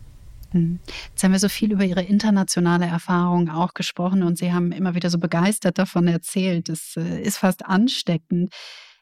Hm. 0.52 0.80
Jetzt 1.10 1.24
haben 1.24 1.32
wir 1.32 1.40
so 1.40 1.48
viel 1.48 1.72
über 1.72 1.86
Ihre 1.86 2.02
internationale 2.02 2.86
Erfahrung 2.86 3.50
auch 3.50 3.74
gesprochen 3.74 4.24
und 4.24 4.38
Sie 4.38 4.52
haben 4.52 4.74
immer 4.74 4.94
wieder 4.94 5.10
so 5.10 5.20
begeistert 5.20 5.78
davon 5.78 6.10
erzählt. 6.10 6.68
Das 6.68 6.96
äh, 6.98 7.22
ist 7.22 7.38
fast 7.38 7.66
ansteckend. 7.66 8.54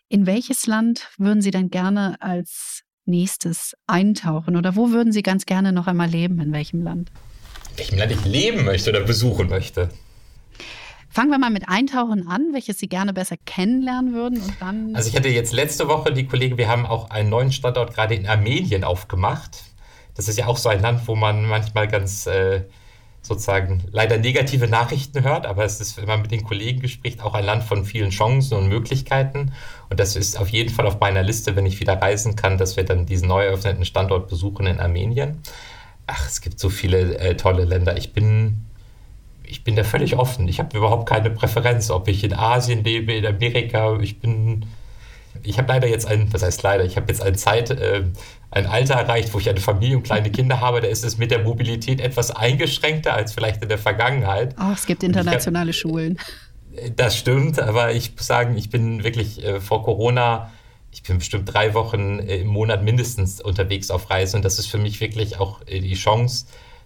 In 0.07 0.27
welches 0.27 0.67
Land 0.67 1.09
würden 1.17 1.41
Sie 1.41 1.51
denn 1.51 1.71
gerne 1.71 2.17
als 2.21 2.83
nächstes 3.05 3.73
eintauchen 3.87 4.55
oder 4.55 4.75
wo 4.75 4.91
würden 4.91 5.11
Sie 5.11 5.23
ganz 5.23 5.47
gerne 5.47 5.73
noch 5.73 5.87
einmal 5.87 6.09
leben? 6.09 6.39
In 6.39 6.53
welchem 6.53 6.83
Land? 6.83 7.11
Welchem 7.75 7.97
Land 7.97 8.11
ich 8.11 8.25
leben 8.25 8.65
möchte 8.65 8.89
oder 8.89 9.01
besuchen 9.01 9.49
möchte. 9.49 9.89
Fangen 11.09 11.29
wir 11.29 11.37
mal 11.37 11.51
mit 11.51 11.69
Eintauchen 11.69 12.27
an, 12.27 12.53
welches 12.53 12.79
Sie 12.79 12.87
gerne 12.87 13.13
besser 13.13 13.35
kennenlernen 13.45 14.13
würden 14.13 14.41
und 14.41 14.53
dann. 14.59 14.95
Also 14.95 15.09
ich 15.09 15.15
hatte 15.15 15.29
jetzt 15.29 15.53
letzte 15.53 15.87
Woche 15.87 16.11
die 16.11 16.25
Kollegen, 16.25 16.57
wir 16.57 16.67
haben 16.67 16.87
auch 16.87 17.11
einen 17.11 17.29
neuen 17.29 17.51
Standort 17.51 17.93
gerade 17.93 18.15
in 18.15 18.27
Armenien 18.27 18.83
aufgemacht. 18.83 19.63
Das 20.15 20.27
ist 20.27 20.39
ja 20.39 20.47
auch 20.47 20.57
so 20.57 20.69
ein 20.69 20.81
Land, 20.81 21.07
wo 21.07 21.15
man 21.15 21.45
manchmal 21.45 21.87
ganz 21.87 22.25
äh, 22.25 22.63
sozusagen 23.21 23.83
leider 23.91 24.17
negative 24.17 24.67
Nachrichten 24.67 25.23
hört, 25.23 25.45
aber 25.45 25.63
es 25.63 25.79
ist, 25.79 25.97
wenn 25.97 26.07
man 26.07 26.23
mit 26.23 26.31
den 26.31 26.43
Kollegen 26.43 26.87
spricht, 26.87 27.21
auch 27.21 27.35
ein 27.35 27.45
Land 27.45 27.63
von 27.63 27.85
vielen 27.85 28.09
Chancen 28.09 28.57
und 28.57 28.67
Möglichkeiten. 28.67 29.53
Und 29.89 29.99
das 29.99 30.15
ist 30.15 30.39
auf 30.39 30.49
jeden 30.49 30.73
Fall 30.73 30.87
auf 30.87 30.99
meiner 30.99 31.21
Liste, 31.21 31.55
wenn 31.55 31.67
ich 31.67 31.79
wieder 31.79 32.01
reisen 32.01 32.35
kann, 32.35 32.57
dass 32.57 32.75
wir 32.75 32.85
dann 32.85 33.05
diesen 33.05 33.27
neu 33.27 33.45
eröffneten 33.45 33.85
Standort 33.85 34.29
besuchen 34.29 34.65
in 34.65 34.79
Armenien 34.79 35.43
ach, 36.07 36.27
es 36.27 36.41
gibt 36.41 36.59
so 36.59 36.69
viele 36.69 37.17
äh, 37.17 37.35
tolle 37.35 37.65
Länder. 37.65 37.97
Ich 37.97 38.13
bin, 38.13 38.65
ich 39.43 39.63
bin 39.63 39.75
da 39.75 39.83
völlig 39.83 40.17
offen. 40.17 40.47
Ich 40.47 40.59
habe 40.59 40.77
überhaupt 40.77 41.07
keine 41.07 41.29
Präferenz, 41.29 41.89
ob 41.89 42.07
ich 42.07 42.23
in 42.23 42.33
Asien 42.33 42.83
lebe, 42.83 43.13
in 43.13 43.25
Amerika. 43.25 43.97
Ich 44.01 44.19
bin, 44.19 44.65
ich 45.43 45.57
habe 45.57 45.69
leider 45.69 45.87
jetzt 45.87 46.05
ein, 46.05 46.31
was 46.33 46.43
heißt 46.43 46.63
leider, 46.63 46.83
ich 46.85 46.97
habe 46.97 47.07
jetzt 47.09 47.21
eine 47.21 47.35
Zeit, 47.35 47.69
äh, 47.71 48.03
ein 48.51 48.67
Alter 48.67 48.95
erreicht, 48.95 49.33
wo 49.33 49.39
ich 49.39 49.49
eine 49.49 49.59
Familie 49.59 49.97
und 49.97 50.03
kleine 50.03 50.29
Kinder 50.29 50.59
habe. 50.59 50.81
Da 50.81 50.87
ist 50.87 51.03
es 51.03 51.17
mit 51.17 51.31
der 51.31 51.39
Mobilität 51.39 51.99
etwas 51.99 52.31
eingeschränkter 52.31 53.13
als 53.13 53.33
vielleicht 53.33 53.63
in 53.63 53.69
der 53.69 53.79
Vergangenheit. 53.79 54.55
Oh, 54.59 54.73
es 54.73 54.85
gibt 54.85 55.03
internationale 55.03 55.69
hab, 55.69 55.75
Schulen. 55.75 56.19
Das 56.95 57.17
stimmt, 57.17 57.59
aber 57.59 57.93
ich 57.93 58.15
muss 58.15 58.27
sagen, 58.27 58.57
ich 58.57 58.69
bin 58.69 59.03
wirklich 59.03 59.43
äh, 59.43 59.59
vor 59.59 59.83
Corona 59.83 60.51
ich 60.93 61.01
bin 61.01 61.17
bestimmt 61.17 61.51
drei 61.51 61.73
Wochen 61.73 62.19
äh, 62.19 62.37
im 62.37 62.47
Monat 62.47 62.83
mindestens 62.83 63.41
unterwegs 63.41 63.89
auf 63.89 64.09
Reisen 64.09 64.37
und 64.37 64.45
das 64.45 64.59
ist 64.59 64.67
für 64.67 64.77
mich 64.77 65.01
wirklich 65.01 65.39
auch 65.39 65.61
äh, 65.65 65.79
die 65.79 65.95
Chance, 65.95 66.45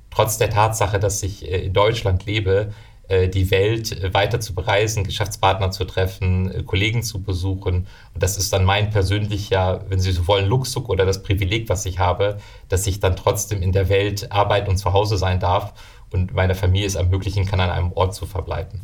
trotz 0.09 0.37
der 0.37 0.49
Tatsache, 0.49 0.97
dass 0.97 1.21
ich 1.21 1.45
äh, 1.45 1.65
in 1.65 1.73
Deutschland 1.73 2.25
lebe, 2.25 2.73
die 3.09 3.51
Welt 3.51 4.13
weiter 4.13 4.41
zu 4.41 4.53
bereisen, 4.53 5.05
Geschäftspartner 5.05 5.71
zu 5.71 5.85
treffen, 5.85 6.65
Kollegen 6.65 7.03
zu 7.03 7.23
besuchen. 7.23 7.87
Und 8.13 8.21
das 8.21 8.37
ist 8.37 8.51
dann 8.51 8.65
mein 8.65 8.89
persönlicher, 8.89 9.85
wenn 9.87 10.01
Sie 10.01 10.11
so 10.11 10.27
wollen, 10.27 10.45
Luxus 10.45 10.89
oder 10.89 11.05
das 11.05 11.23
Privileg, 11.23 11.69
was 11.69 11.85
ich 11.85 11.99
habe, 11.99 12.37
dass 12.67 12.85
ich 12.85 12.99
dann 12.99 13.15
trotzdem 13.15 13.61
in 13.61 13.71
der 13.71 13.87
Welt 13.87 14.29
arbeiten 14.33 14.71
und 14.71 14.75
zu 14.75 14.91
Hause 14.91 15.17
sein 15.17 15.39
darf 15.39 15.73
und 16.11 16.33
meiner 16.33 16.53
Familie 16.53 16.85
es 16.85 16.95
ermöglichen 16.95 17.45
kann, 17.45 17.61
an 17.61 17.69
einem 17.69 17.93
Ort 17.93 18.13
zu 18.13 18.25
verbleiben. 18.25 18.81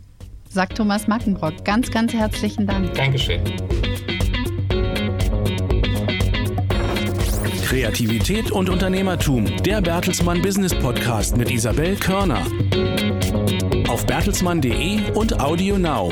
Sagt 0.48 0.78
Thomas 0.78 1.06
Mackenbrock. 1.06 1.66
Ganz, 1.66 1.92
ganz 1.92 2.14
herzlichen 2.14 2.66
Dank. 2.66 2.94
Dankeschön. 2.94 3.42
Kreativität 7.74 8.52
und 8.52 8.70
Unternehmertum. 8.70 9.48
Der 9.64 9.82
Bertelsmann 9.82 10.44
Business 10.44 10.76
Podcast 10.76 11.36
mit 11.38 11.50
Isabel 11.50 11.96
Körner. 11.96 12.46
Auf 13.88 14.06
bertelsmann.de 14.06 15.12
und 15.16 15.40
Audio 15.40 15.80
Now. 15.80 16.12